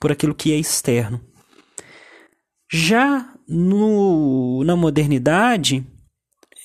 por 0.00 0.10
aquilo 0.10 0.34
que 0.34 0.52
é 0.52 0.56
externo. 0.56 1.20
Já 2.72 3.34
no, 3.46 4.64
na 4.64 4.74
modernidade, 4.74 5.86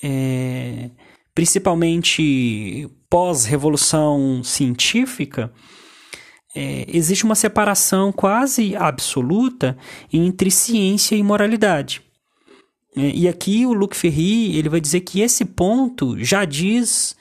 é, 0.02 0.90
principalmente 1.34 2.90
pós-revolução 3.10 4.42
científica, 4.42 5.52
é, 6.56 6.86
existe 6.88 7.24
uma 7.24 7.34
separação 7.34 8.10
quase 8.10 8.74
absoluta 8.74 9.76
entre 10.10 10.50
ciência 10.50 11.14
e 11.14 11.22
moralidade. 11.22 12.07
É, 12.96 13.10
e 13.10 13.28
aqui 13.28 13.66
o 13.66 13.72
Luc 13.72 13.94
Ferry 13.94 14.56
ele 14.56 14.68
vai 14.68 14.80
dizer 14.80 15.00
que 15.00 15.20
esse 15.20 15.44
ponto 15.44 16.16
já 16.22 16.44
diz, 16.44 17.16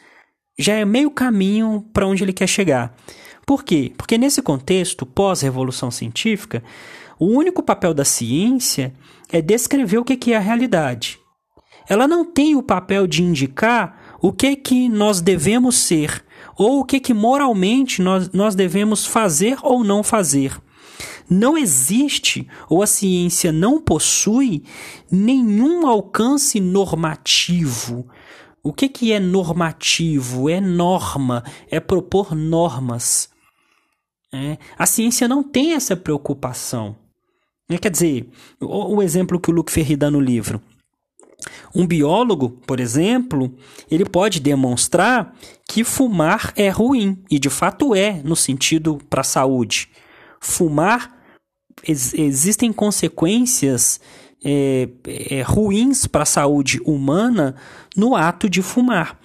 já 0.57 0.73
é 0.73 0.85
meio 0.85 1.11
caminho 1.11 1.85
para 1.93 2.07
onde 2.07 2.23
ele 2.23 2.33
quer 2.33 2.47
chegar. 2.47 2.95
Por 3.45 3.63
quê? 3.63 3.93
Porque 3.97 4.17
nesse 4.17 4.41
contexto 4.41 5.05
pós-revolução 5.05 5.89
científica, 5.89 6.63
o 7.19 7.27
único 7.27 7.63
papel 7.63 7.93
da 7.93 8.03
ciência 8.03 8.93
é 9.31 9.41
descrever 9.41 9.97
o 9.97 10.03
que 10.03 10.33
é 10.33 10.37
a 10.37 10.41
realidade. 10.41 11.19
Ela 11.89 12.07
não 12.07 12.25
tem 12.25 12.55
o 12.55 12.63
papel 12.63 13.07
de 13.07 13.23
indicar 13.23 14.17
o 14.21 14.33
que 14.33 14.55
que 14.55 14.89
nós 14.89 15.21
devemos 15.21 15.77
ser 15.77 16.23
ou 16.57 16.79
o 16.79 16.85
que 16.85 16.99
que 16.99 17.13
moralmente 17.13 18.01
nós, 18.01 18.29
nós 18.31 18.55
devemos 18.55 19.05
fazer 19.05 19.57
ou 19.61 19.83
não 19.83 20.03
fazer 20.03 20.59
não 21.29 21.57
existe 21.57 22.47
ou 22.69 22.81
a 22.81 22.87
ciência 22.87 23.51
não 23.51 23.81
possui 23.81 24.63
nenhum 25.11 25.87
alcance 25.87 26.59
normativo. 26.59 28.07
O 28.63 28.73
que, 28.73 28.89
que 28.89 29.11
é 29.11 29.19
normativo? 29.19 30.49
É 30.49 30.59
norma, 30.59 31.43
é 31.69 31.79
propor 31.79 32.35
normas. 32.35 33.29
É. 34.33 34.57
A 34.77 34.85
ciência 34.85 35.27
não 35.27 35.41
tem 35.41 35.73
essa 35.73 35.95
preocupação. 35.95 36.95
É, 37.69 37.77
quer 37.77 37.89
dizer, 37.89 38.29
o, 38.59 38.95
o 38.95 39.03
exemplo 39.03 39.39
que 39.39 39.49
o 39.49 39.53
Luc 39.53 39.71
Ferry 39.71 39.95
dá 39.95 40.11
no 40.11 40.19
livro. 40.19 40.61
Um 41.73 41.85
biólogo, 41.85 42.49
por 42.65 42.79
exemplo, 42.79 43.53
ele 43.89 44.05
pode 44.05 44.39
demonstrar 44.39 45.33
que 45.67 45.83
fumar 45.83 46.53
é 46.55 46.69
ruim, 46.69 47.23
e 47.29 47.39
de 47.39 47.49
fato 47.49 47.93
é, 47.93 48.21
no 48.23 48.35
sentido 48.35 48.97
para 49.09 49.21
a 49.21 49.23
saúde. 49.23 49.89
Fumar 50.39 51.17
ex 51.83 52.13
existem 52.13 52.71
consequências 52.73 53.99
é, 54.43 54.89
é, 55.05 55.41
ruins 55.41 56.07
para 56.07 56.23
a 56.23 56.25
saúde 56.25 56.79
humana 56.85 57.55
no 57.95 58.15
ato 58.15 58.49
de 58.49 58.61
fumar. 58.61 59.19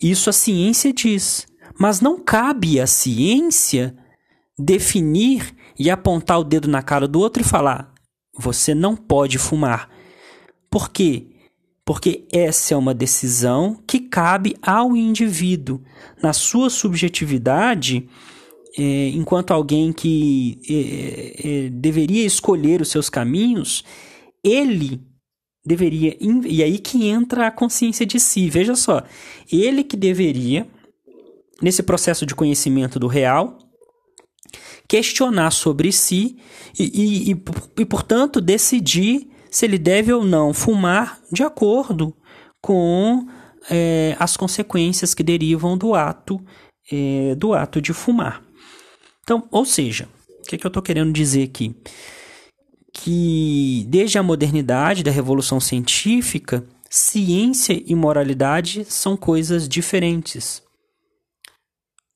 Isso 0.00 0.30
a 0.30 0.32
ciência 0.32 0.92
diz. 0.92 1.46
Mas 1.78 2.00
não 2.00 2.18
cabe 2.18 2.80
à 2.80 2.86
ciência 2.86 3.96
definir 4.58 5.54
e 5.78 5.90
apontar 5.90 6.38
o 6.38 6.44
dedo 6.44 6.68
na 6.68 6.82
cara 6.82 7.08
do 7.08 7.18
outro 7.20 7.42
e 7.42 7.44
falar: 7.44 7.94
você 8.36 8.74
não 8.74 8.96
pode 8.96 9.38
fumar. 9.38 9.88
Por 10.70 10.90
quê? 10.90 11.26
Porque 11.84 12.28
essa 12.32 12.74
é 12.74 12.76
uma 12.76 12.94
decisão 12.94 13.82
que 13.86 13.98
cabe 13.98 14.54
ao 14.62 14.96
indivíduo. 14.96 15.82
Na 16.22 16.32
sua 16.32 16.70
subjetividade, 16.70 18.08
é, 18.78 19.08
enquanto 19.08 19.50
alguém 19.50 19.92
que 19.92 20.60
é, 20.68 21.66
é, 21.66 21.70
deveria 21.70 22.24
escolher 22.24 22.80
os 22.80 22.88
seus 22.88 23.10
caminhos, 23.10 23.84
ele 24.44 25.00
deveria. 25.64 26.16
E 26.46 26.62
aí 26.62 26.78
que 26.78 27.06
entra 27.06 27.46
a 27.46 27.50
consciência 27.50 28.06
de 28.06 28.20
si. 28.20 28.48
Veja 28.48 28.74
só, 28.74 29.02
ele 29.50 29.82
que 29.82 29.96
deveria, 29.96 30.66
nesse 31.60 31.82
processo 31.82 32.24
de 32.24 32.34
conhecimento 32.34 32.98
do 32.98 33.06
real, 33.06 33.58
questionar 34.88 35.50
sobre 35.50 35.92
si 35.92 36.36
e, 36.78 36.84
e, 36.84 37.32
e, 37.32 37.42
e 37.78 37.84
portanto, 37.84 38.40
decidir 38.40 39.28
se 39.50 39.66
ele 39.66 39.78
deve 39.78 40.12
ou 40.12 40.24
não 40.24 40.54
fumar 40.54 41.20
de 41.32 41.42
acordo 41.42 42.14
com 42.60 43.26
é, 43.68 44.16
as 44.18 44.36
consequências 44.36 45.12
que 45.12 45.22
derivam 45.22 45.76
do 45.76 45.94
ato 45.94 46.40
é, 46.90 47.34
do 47.36 47.54
ato 47.54 47.80
de 47.80 47.92
fumar. 47.92 48.42
Então, 49.30 49.46
ou 49.52 49.64
seja, 49.64 50.08
o 50.40 50.42
que, 50.48 50.58
que 50.58 50.66
eu 50.66 50.70
estou 50.70 50.82
querendo 50.82 51.12
dizer 51.12 51.44
aqui? 51.44 51.72
Que 52.92 53.86
desde 53.88 54.18
a 54.18 54.24
modernidade, 54.24 55.04
da 55.04 55.10
revolução 55.12 55.60
científica, 55.60 56.66
ciência 56.90 57.80
e 57.86 57.94
moralidade 57.94 58.84
são 58.86 59.16
coisas 59.16 59.68
diferentes. 59.68 60.60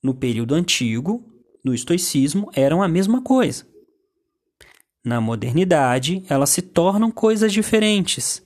No 0.03 0.13
período 0.13 0.55
antigo, 0.55 1.23
no 1.63 1.73
estoicismo, 1.73 2.49
eram 2.53 2.83
a 2.83 2.87
mesma 2.89 3.21
coisa. 3.21 3.65
Na 5.01 5.21
modernidade, 5.21 6.21
elas 6.27 6.49
se 6.49 6.61
tornam 6.61 7.09
coisas 7.11 7.53
diferentes. 7.53 8.43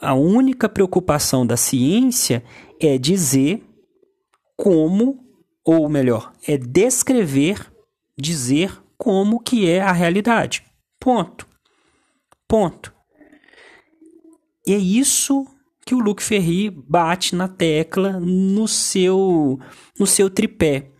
A 0.00 0.14
única 0.14 0.68
preocupação 0.68 1.46
da 1.46 1.56
ciência 1.56 2.42
é 2.80 2.98
dizer 2.98 3.62
como 4.56 5.25
ou 5.66 5.88
melhor, 5.88 6.32
é 6.46 6.56
descrever, 6.56 7.72
dizer 8.16 8.80
como 8.96 9.40
que 9.40 9.68
é 9.68 9.80
a 9.80 9.90
realidade. 9.90 10.64
Ponto. 11.00 11.48
Ponto. 12.46 12.94
E 14.64 14.72
é 14.72 14.78
isso 14.78 15.44
que 15.84 15.94
o 15.94 15.98
Luc 15.98 16.22
Ferry 16.22 16.70
bate 16.70 17.34
na 17.34 17.48
tecla 17.48 18.20
no 18.20 18.68
seu 18.68 19.58
no 19.98 20.06
seu 20.06 20.30
tripé. 20.30 20.92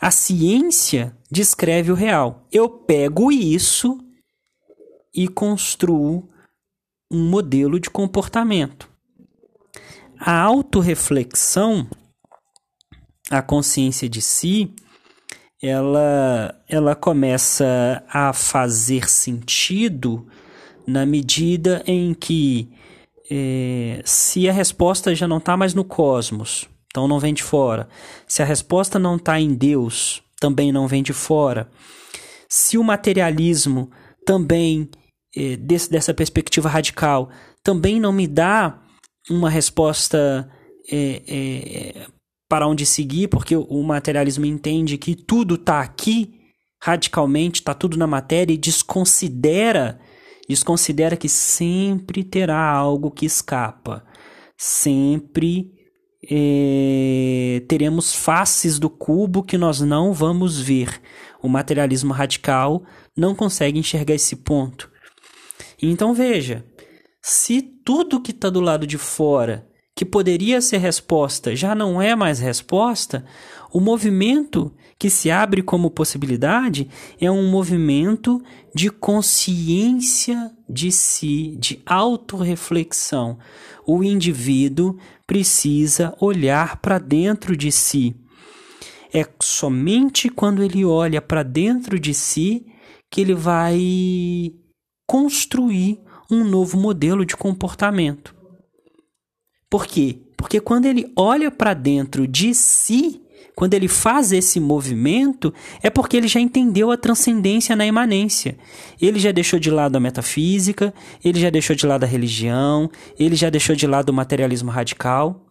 A 0.00 0.10
ciência 0.12 1.16
descreve 1.30 1.90
o 1.90 1.96
real. 1.96 2.46
Eu 2.52 2.68
pego 2.68 3.32
isso 3.32 3.98
e 5.14 5.26
construo 5.28 6.28
um 7.10 7.28
modelo 7.28 7.78
de 7.78 7.90
comportamento. 7.90 8.88
A 10.18 10.40
autorreflexão 10.40 11.88
a 13.32 13.40
consciência 13.40 14.10
de 14.10 14.20
si, 14.20 14.74
ela, 15.62 16.54
ela 16.68 16.94
começa 16.94 18.04
a 18.06 18.30
fazer 18.34 19.08
sentido 19.08 20.26
na 20.86 21.06
medida 21.06 21.82
em 21.86 22.12
que 22.12 22.68
é, 23.30 24.02
se 24.04 24.46
a 24.50 24.52
resposta 24.52 25.14
já 25.14 25.26
não 25.26 25.38
está 25.38 25.56
mais 25.56 25.72
no 25.72 25.82
cosmos, 25.82 26.68
então 26.88 27.08
não 27.08 27.18
vem 27.18 27.32
de 27.32 27.42
fora. 27.42 27.88
Se 28.28 28.42
a 28.42 28.44
resposta 28.44 28.98
não 28.98 29.16
está 29.16 29.40
em 29.40 29.54
Deus, 29.54 30.22
também 30.38 30.70
não 30.70 30.86
vem 30.86 31.02
de 31.02 31.14
fora. 31.14 31.70
Se 32.50 32.76
o 32.76 32.84
materialismo 32.84 33.90
também, 34.26 34.90
é, 35.34 35.56
desse, 35.56 35.90
dessa 35.90 36.12
perspectiva 36.12 36.68
radical, 36.68 37.30
também 37.64 37.98
não 37.98 38.12
me 38.12 38.26
dá 38.26 38.78
uma 39.30 39.48
resposta 39.48 40.50
é, 40.90 42.06
para 42.52 42.68
onde 42.68 42.84
seguir, 42.84 43.28
porque 43.28 43.56
o 43.56 43.82
materialismo 43.82 44.44
entende 44.44 44.98
que 44.98 45.14
tudo 45.14 45.54
está 45.54 45.80
aqui 45.80 46.34
radicalmente, 46.82 47.62
está 47.62 47.72
tudo 47.72 47.96
na 47.96 48.06
matéria 48.06 48.52
e 48.52 48.58
desconsidera, 48.58 49.98
desconsidera 50.46 51.16
que 51.16 51.30
sempre 51.30 52.22
terá 52.22 52.62
algo 52.62 53.10
que 53.10 53.24
escapa, 53.24 54.04
sempre 54.54 55.72
é, 56.30 57.62
teremos 57.66 58.14
faces 58.14 58.78
do 58.78 58.90
cubo 58.90 59.42
que 59.42 59.56
nós 59.56 59.80
não 59.80 60.12
vamos 60.12 60.60
ver. 60.60 61.00
O 61.42 61.48
materialismo 61.48 62.12
radical 62.12 62.84
não 63.16 63.34
consegue 63.34 63.78
enxergar 63.78 64.12
esse 64.12 64.36
ponto. 64.36 64.90
Então 65.82 66.12
veja, 66.12 66.66
se 67.22 67.62
tudo 67.62 68.20
que 68.20 68.30
está 68.30 68.50
do 68.50 68.60
lado 68.60 68.86
de 68.86 68.98
fora 68.98 69.71
que 70.02 70.04
poderia 70.04 70.60
ser 70.60 70.78
resposta 70.78 71.54
já 71.54 71.76
não 71.76 72.02
é 72.02 72.16
mais 72.16 72.40
resposta, 72.40 73.24
o 73.72 73.78
movimento 73.78 74.74
que 74.98 75.08
se 75.08 75.30
abre 75.30 75.62
como 75.62 75.92
possibilidade 75.92 76.88
é 77.20 77.30
um 77.30 77.48
movimento 77.48 78.42
de 78.74 78.90
consciência 78.90 80.50
de 80.68 80.90
si, 80.90 81.56
de 81.56 81.80
autorreflexão. 81.86 83.38
O 83.86 84.02
indivíduo 84.02 84.98
precisa 85.24 86.16
olhar 86.18 86.78
para 86.78 86.98
dentro 86.98 87.56
de 87.56 87.70
si. 87.70 88.16
É 89.14 89.24
somente 89.40 90.28
quando 90.28 90.64
ele 90.64 90.84
olha 90.84 91.22
para 91.22 91.44
dentro 91.44 91.96
de 91.96 92.12
si 92.12 92.66
que 93.08 93.20
ele 93.20 93.34
vai 93.34 94.52
construir 95.06 96.00
um 96.28 96.42
novo 96.42 96.76
modelo 96.76 97.24
de 97.24 97.36
comportamento. 97.36 98.41
Por 99.72 99.86
quê? 99.86 100.18
Porque 100.36 100.60
quando 100.60 100.84
ele 100.84 101.10
olha 101.16 101.50
para 101.50 101.72
dentro 101.72 102.28
de 102.28 102.54
si, 102.54 103.22
quando 103.56 103.72
ele 103.72 103.88
faz 103.88 104.30
esse 104.30 104.60
movimento, 104.60 105.50
é 105.82 105.88
porque 105.88 106.14
ele 106.14 106.28
já 106.28 106.38
entendeu 106.38 106.90
a 106.90 106.96
transcendência 106.98 107.74
na 107.74 107.86
imanência. 107.86 108.58
Ele 109.00 109.18
já 109.18 109.32
deixou 109.32 109.58
de 109.58 109.70
lado 109.70 109.96
a 109.96 110.00
metafísica, 110.00 110.92
ele 111.24 111.40
já 111.40 111.48
deixou 111.48 111.74
de 111.74 111.86
lado 111.86 112.04
a 112.04 112.06
religião, 112.06 112.90
ele 113.18 113.34
já 113.34 113.48
deixou 113.48 113.74
de 113.74 113.86
lado 113.86 114.10
o 114.10 114.12
materialismo 114.12 114.70
radical. 114.70 115.46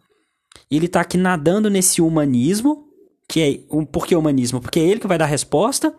Ele 0.70 0.86
está 0.86 1.02
aqui 1.02 1.18
nadando 1.18 1.68
nesse 1.68 2.00
humanismo, 2.00 2.86
que 3.28 3.42
é 3.42 3.60
por 3.92 4.06
que 4.06 4.16
humanismo? 4.16 4.62
Porque 4.62 4.80
é 4.80 4.84
ele 4.84 5.00
que 5.00 5.08
vai 5.08 5.18
dar 5.18 5.26
a 5.26 5.28
resposta. 5.28 5.96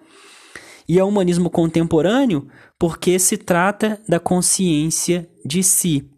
E 0.88 0.96
é 0.96 1.02
o 1.02 1.08
humanismo 1.08 1.50
contemporâneo 1.50 2.46
porque 2.78 3.18
se 3.18 3.36
trata 3.36 4.00
da 4.08 4.20
consciência 4.20 5.28
de 5.44 5.60
si. 5.64 6.08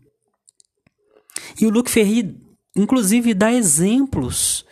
E 1.61 1.67
o 1.67 1.71
Luc 1.71 1.91
Ferry, 1.91 2.37
inclusive, 2.77 3.35
dá 3.35 3.53
exemplos 3.53 4.65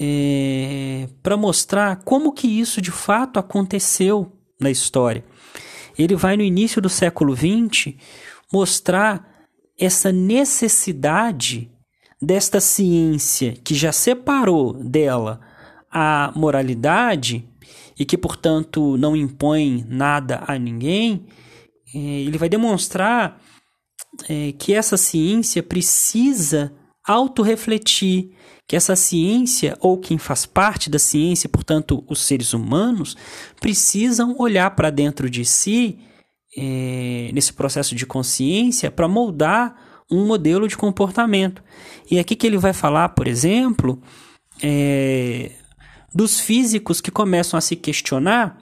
é, 0.00 1.08
para 1.22 1.36
mostrar 1.36 2.02
como 2.04 2.32
que 2.32 2.46
isso 2.48 2.80
de 2.80 2.90
fato 2.90 3.38
aconteceu 3.38 4.32
na 4.60 4.70
história. 4.70 5.24
Ele 5.98 6.16
vai 6.16 6.36
no 6.36 6.42
início 6.42 6.80
do 6.80 6.88
século 6.88 7.36
XX 7.36 7.94
mostrar 8.52 9.28
essa 9.78 10.10
necessidade 10.12 11.70
desta 12.20 12.60
ciência 12.60 13.54
que 13.64 13.74
já 13.74 13.92
separou 13.92 14.72
dela 14.72 15.40
a 15.90 16.32
moralidade 16.36 17.48
e 17.98 18.04
que, 18.04 18.16
portanto, 18.16 18.96
não 18.96 19.16
impõe 19.16 19.84
nada 19.88 20.44
a 20.46 20.58
ninguém, 20.58 21.26
é, 21.94 21.98
ele 21.98 22.38
vai 22.38 22.48
demonstrar 22.48 23.40
é, 24.28 24.52
que 24.52 24.74
essa 24.74 24.96
ciência 24.96 25.62
precisa 25.62 26.72
autorrefletir, 27.06 28.30
que 28.66 28.76
essa 28.76 28.94
ciência, 28.94 29.76
ou 29.80 29.98
quem 29.98 30.18
faz 30.18 30.46
parte 30.46 30.88
da 30.88 30.98
ciência, 30.98 31.48
portanto, 31.48 32.04
os 32.08 32.20
seres 32.20 32.52
humanos, 32.52 33.16
precisam 33.60 34.36
olhar 34.38 34.70
para 34.76 34.90
dentro 34.90 35.28
de 35.28 35.44
si, 35.44 35.98
é, 36.56 37.30
nesse 37.32 37.52
processo 37.52 37.94
de 37.94 38.06
consciência, 38.06 38.90
para 38.90 39.08
moldar 39.08 40.04
um 40.10 40.26
modelo 40.26 40.68
de 40.68 40.76
comportamento. 40.76 41.62
E 42.10 42.18
aqui 42.18 42.36
que 42.36 42.46
ele 42.46 42.58
vai 42.58 42.72
falar, 42.72 43.10
por 43.10 43.26
exemplo, 43.26 44.00
é, 44.62 45.52
dos 46.14 46.38
físicos 46.40 47.00
que 47.00 47.10
começam 47.10 47.56
a 47.56 47.60
se 47.60 47.76
questionar 47.76 48.58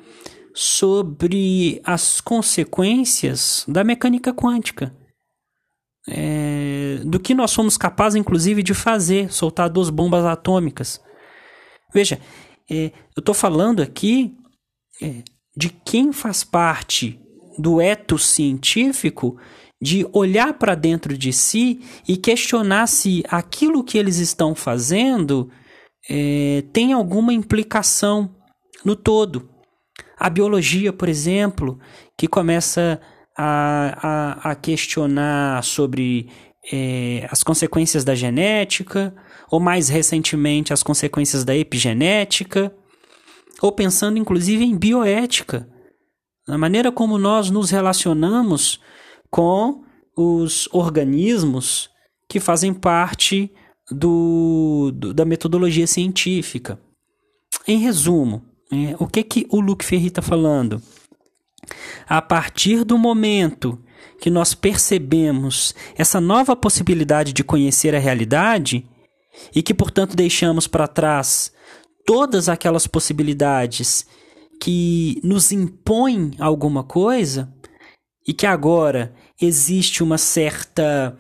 sobre 0.54 1.80
as 1.84 2.20
consequências 2.20 3.64
da 3.68 3.84
mecânica 3.84 4.32
quântica 4.32 4.92
é, 6.08 7.00
do 7.04 7.20
que 7.20 7.34
nós 7.34 7.50
somos 7.50 7.76
capazes, 7.76 8.16
inclusive, 8.16 8.62
de 8.62 8.74
fazer, 8.74 9.32
soltar 9.32 9.68
duas 9.68 9.90
bombas 9.90 10.24
atômicas. 10.24 11.00
Veja, 11.92 12.20
é, 12.70 12.92
eu 13.16 13.20
estou 13.20 13.34
falando 13.34 13.82
aqui 13.82 14.36
é, 15.02 15.22
de 15.56 15.70
quem 15.70 16.12
faz 16.12 16.44
parte 16.44 17.20
do 17.58 17.80
eto 17.80 18.18
científico 18.18 19.36
de 19.80 20.06
olhar 20.12 20.54
para 20.54 20.74
dentro 20.74 21.16
de 21.16 21.32
si 21.32 21.80
e 22.06 22.16
questionar 22.16 22.86
se 22.88 23.22
aquilo 23.28 23.84
que 23.84 23.96
eles 23.96 24.18
estão 24.18 24.54
fazendo 24.54 25.50
é, 26.08 26.64
tem 26.72 26.92
alguma 26.92 27.32
implicação 27.32 28.34
no 28.84 28.96
todo. 28.96 29.48
A 30.18 30.28
biologia, 30.28 30.92
por 30.92 31.08
exemplo, 31.08 31.78
que 32.16 32.26
começa 32.26 33.00
a, 33.38 34.40
a, 34.42 34.50
a 34.50 34.54
questionar 34.56 35.62
sobre 35.62 36.28
é, 36.72 37.28
as 37.30 37.44
consequências 37.44 38.02
da 38.02 38.16
genética, 38.16 39.14
ou 39.48 39.60
mais 39.60 39.88
recentemente 39.88 40.72
as 40.72 40.82
consequências 40.82 41.44
da 41.44 41.56
epigenética, 41.56 42.74
ou 43.62 43.70
pensando 43.70 44.18
inclusive 44.18 44.64
em 44.64 44.76
bioética, 44.76 45.68
na 46.46 46.58
maneira 46.58 46.90
como 46.90 47.16
nós 47.16 47.48
nos 47.48 47.70
relacionamos 47.70 48.80
com 49.30 49.84
os 50.16 50.68
organismos 50.72 51.88
que 52.28 52.40
fazem 52.40 52.74
parte 52.74 53.52
do, 53.90 54.90
do 54.94 55.14
da 55.14 55.24
metodologia 55.24 55.86
científica. 55.86 56.78
Em 57.66 57.78
resumo, 57.78 58.44
é, 58.72 58.96
o 58.98 59.06
que, 59.06 59.22
que 59.22 59.46
o 59.50 59.60
Luc 59.60 59.84
Ferry 59.84 60.08
está 60.08 60.22
falando? 60.22 60.82
A 62.08 62.20
partir 62.22 62.84
do 62.84 62.98
momento 62.98 63.78
que 64.20 64.30
nós 64.30 64.54
percebemos 64.54 65.74
essa 65.96 66.20
nova 66.20 66.56
possibilidade 66.56 67.32
de 67.32 67.44
conhecer 67.44 67.94
a 67.94 67.98
realidade 67.98 68.86
e 69.54 69.62
que, 69.62 69.74
portanto, 69.74 70.16
deixamos 70.16 70.66
para 70.66 70.88
trás 70.88 71.52
todas 72.04 72.48
aquelas 72.48 72.86
possibilidades 72.86 74.06
que 74.60 75.20
nos 75.22 75.52
impõem 75.52 76.32
alguma 76.38 76.82
coisa 76.82 77.52
e 78.26 78.32
que 78.32 78.46
agora 78.46 79.14
existe 79.40 80.02
uma 80.02 80.18
certa 80.18 81.16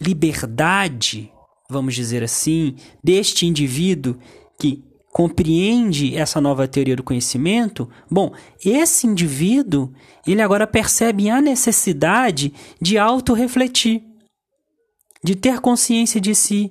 liberdade, 0.00 1.32
vamos 1.70 1.94
dizer 1.94 2.22
assim, 2.22 2.76
deste 3.02 3.46
indivíduo 3.46 4.18
que 4.58 4.84
compreende 5.16 6.14
essa 6.14 6.42
nova 6.42 6.68
teoria 6.68 6.94
do 6.94 7.02
conhecimento, 7.02 7.88
bom, 8.10 8.34
esse 8.62 9.06
indivíduo, 9.06 9.90
ele 10.26 10.42
agora 10.42 10.66
percebe 10.66 11.30
a 11.30 11.40
necessidade 11.40 12.52
de 12.78 12.98
auto-refletir, 12.98 14.02
de 15.24 15.34
ter 15.34 15.58
consciência 15.60 16.20
de 16.20 16.34
si, 16.34 16.70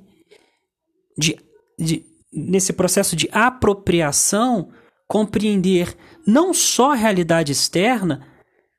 de, 1.18 1.36
de, 1.76 2.06
nesse 2.32 2.72
processo 2.72 3.16
de 3.16 3.28
apropriação, 3.32 4.70
compreender 5.08 5.98
não 6.28 6.54
só 6.54 6.92
a 6.92 6.96
realidade 6.96 7.52
externa, 7.52 8.28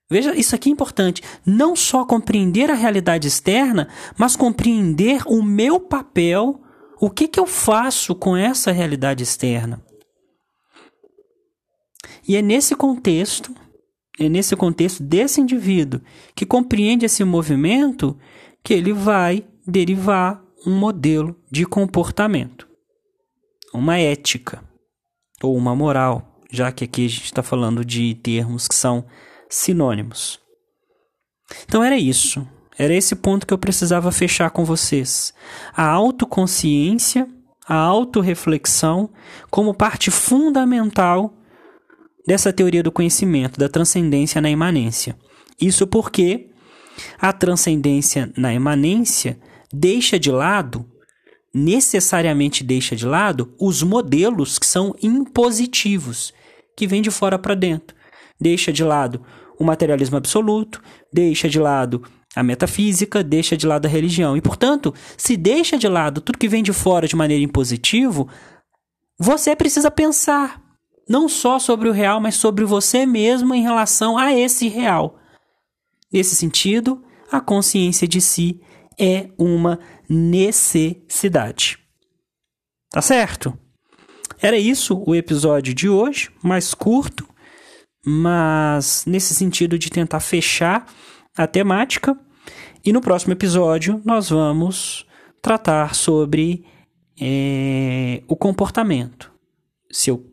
veja, 0.08 0.32
isso 0.36 0.54
aqui 0.54 0.68
é 0.68 0.72
importante, 0.72 1.24
não 1.44 1.74
só 1.74 2.04
compreender 2.04 2.70
a 2.70 2.74
realidade 2.74 3.26
externa, 3.26 3.88
mas 4.16 4.36
compreender 4.36 5.22
o 5.26 5.42
meu 5.42 5.80
papel 5.80 6.62
o 7.00 7.10
que, 7.10 7.28
que 7.28 7.38
eu 7.38 7.46
faço 7.46 8.14
com 8.14 8.36
essa 8.36 8.72
realidade 8.72 9.22
externa? 9.22 9.84
E 12.26 12.36
é 12.36 12.42
nesse 12.42 12.74
contexto, 12.74 13.54
é 14.18 14.28
nesse 14.28 14.56
contexto 14.56 15.02
desse 15.02 15.40
indivíduo 15.40 16.00
que 16.34 16.46
compreende 16.46 17.06
esse 17.06 17.22
movimento 17.22 18.18
que 18.64 18.74
ele 18.74 18.92
vai 18.92 19.46
derivar 19.66 20.42
um 20.66 20.76
modelo 20.76 21.36
de 21.50 21.64
comportamento, 21.64 22.68
uma 23.72 23.98
ética 23.98 24.62
ou 25.42 25.56
uma 25.56 25.76
moral, 25.76 26.40
já 26.50 26.72
que 26.72 26.84
aqui 26.84 27.06
a 27.06 27.08
gente 27.08 27.24
está 27.24 27.42
falando 27.42 27.84
de 27.84 28.14
termos 28.16 28.66
que 28.66 28.74
são 28.74 29.06
sinônimos. 29.48 30.40
Então 31.64 31.84
era 31.84 31.96
isso. 31.96 32.46
Era 32.78 32.94
esse 32.94 33.16
ponto 33.16 33.46
que 33.46 33.54
eu 33.54 33.58
precisava 33.58 34.12
fechar 34.12 34.50
com 34.50 34.64
vocês. 34.64 35.32
A 35.74 35.86
autoconsciência, 35.86 37.28
a 37.66 37.76
autorreflexão 37.76 39.10
como 39.50 39.74
parte 39.74 40.10
fundamental 40.10 41.34
dessa 42.26 42.52
teoria 42.52 42.82
do 42.82 42.92
conhecimento, 42.92 43.58
da 43.58 43.68
transcendência 43.68 44.40
na 44.40 44.50
imanência. 44.50 45.16
Isso 45.60 45.86
porque 45.86 46.50
a 47.18 47.32
transcendência 47.32 48.32
na 48.36 48.52
imanência 48.52 49.38
deixa 49.72 50.18
de 50.18 50.30
lado, 50.30 50.84
necessariamente 51.54 52.62
deixa 52.62 52.94
de 52.94 53.06
lado, 53.06 53.54
os 53.58 53.82
modelos 53.82 54.58
que 54.58 54.66
são 54.66 54.94
impositivos, 55.02 56.32
que 56.76 56.86
vêm 56.86 57.00
de 57.00 57.10
fora 57.10 57.38
para 57.38 57.54
dentro. 57.54 57.96
Deixa 58.38 58.72
de 58.72 58.84
lado 58.84 59.22
o 59.58 59.64
materialismo 59.64 60.16
absoluto, 60.16 60.82
deixa 61.10 61.48
de 61.48 61.58
lado 61.58 62.02
a 62.36 62.42
metafísica 62.42 63.24
deixa 63.24 63.56
de 63.56 63.66
lado 63.66 63.86
a 63.86 63.88
religião. 63.88 64.36
E, 64.36 64.42
portanto, 64.42 64.92
se 65.16 65.38
deixa 65.38 65.78
de 65.78 65.88
lado 65.88 66.20
tudo 66.20 66.38
que 66.38 66.46
vem 66.46 66.62
de 66.62 66.70
fora 66.70 67.08
de 67.08 67.16
maneira 67.16 67.42
impositiva, 67.42 68.26
você 69.18 69.56
precisa 69.56 69.90
pensar 69.90 70.62
não 71.08 71.30
só 71.30 71.58
sobre 71.58 71.88
o 71.88 71.92
real, 71.92 72.20
mas 72.20 72.34
sobre 72.34 72.62
você 72.66 73.06
mesmo 73.06 73.54
em 73.54 73.62
relação 73.62 74.18
a 74.18 74.34
esse 74.34 74.68
real. 74.68 75.18
Nesse 76.12 76.36
sentido, 76.36 77.02
a 77.32 77.40
consciência 77.40 78.06
de 78.06 78.20
si 78.20 78.60
é 78.98 79.30
uma 79.38 79.78
necessidade. 80.06 81.78
Tá 82.90 83.00
certo? 83.00 83.58
Era 84.42 84.58
isso 84.58 85.02
o 85.06 85.14
episódio 85.14 85.72
de 85.72 85.88
hoje, 85.88 86.30
mais 86.42 86.74
curto, 86.74 87.26
mas 88.04 89.04
nesse 89.06 89.34
sentido 89.34 89.78
de 89.78 89.88
tentar 89.88 90.20
fechar 90.20 90.86
a 91.36 91.46
temática. 91.46 92.18
E 92.86 92.92
no 92.92 93.00
próximo 93.00 93.32
episódio 93.32 94.00
nós 94.04 94.30
vamos 94.30 95.04
tratar 95.42 95.92
sobre 95.92 96.64
é, 97.20 98.22
o 98.28 98.36
comportamento. 98.36 99.32
se 99.90 100.08
eu 100.08 100.24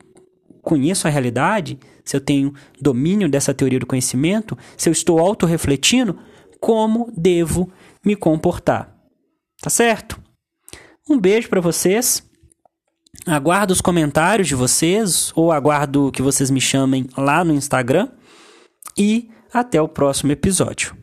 conheço 0.61 1.07
a 1.07 1.09
realidade, 1.09 1.79
se 2.05 2.15
eu 2.15 2.21
tenho 2.21 2.53
domínio 2.79 3.27
dessa 3.27 3.53
teoria 3.53 3.79
do 3.79 3.87
conhecimento, 3.87 4.57
se 4.77 4.87
eu 4.87 4.93
estou 4.93 5.19
autorrefletindo, 5.19 6.17
como 6.59 7.11
devo 7.17 7.69
me 8.05 8.15
comportar. 8.15 8.95
Tá 9.61 9.69
certo? 9.69 10.21
Um 11.09 11.19
beijo 11.19 11.49
para 11.49 11.59
vocês. 11.59 12.23
Aguardo 13.25 13.73
os 13.73 13.81
comentários 13.81 14.47
de 14.47 14.55
vocês 14.55 15.31
ou 15.35 15.51
aguardo 15.51 16.11
que 16.11 16.21
vocês 16.21 16.49
me 16.51 16.61
chamem 16.61 17.07
lá 17.17 17.43
no 17.43 17.53
Instagram 17.53 18.09
e 18.97 19.29
até 19.51 19.81
o 19.81 19.87
próximo 19.87 20.31
episódio. 20.31 21.02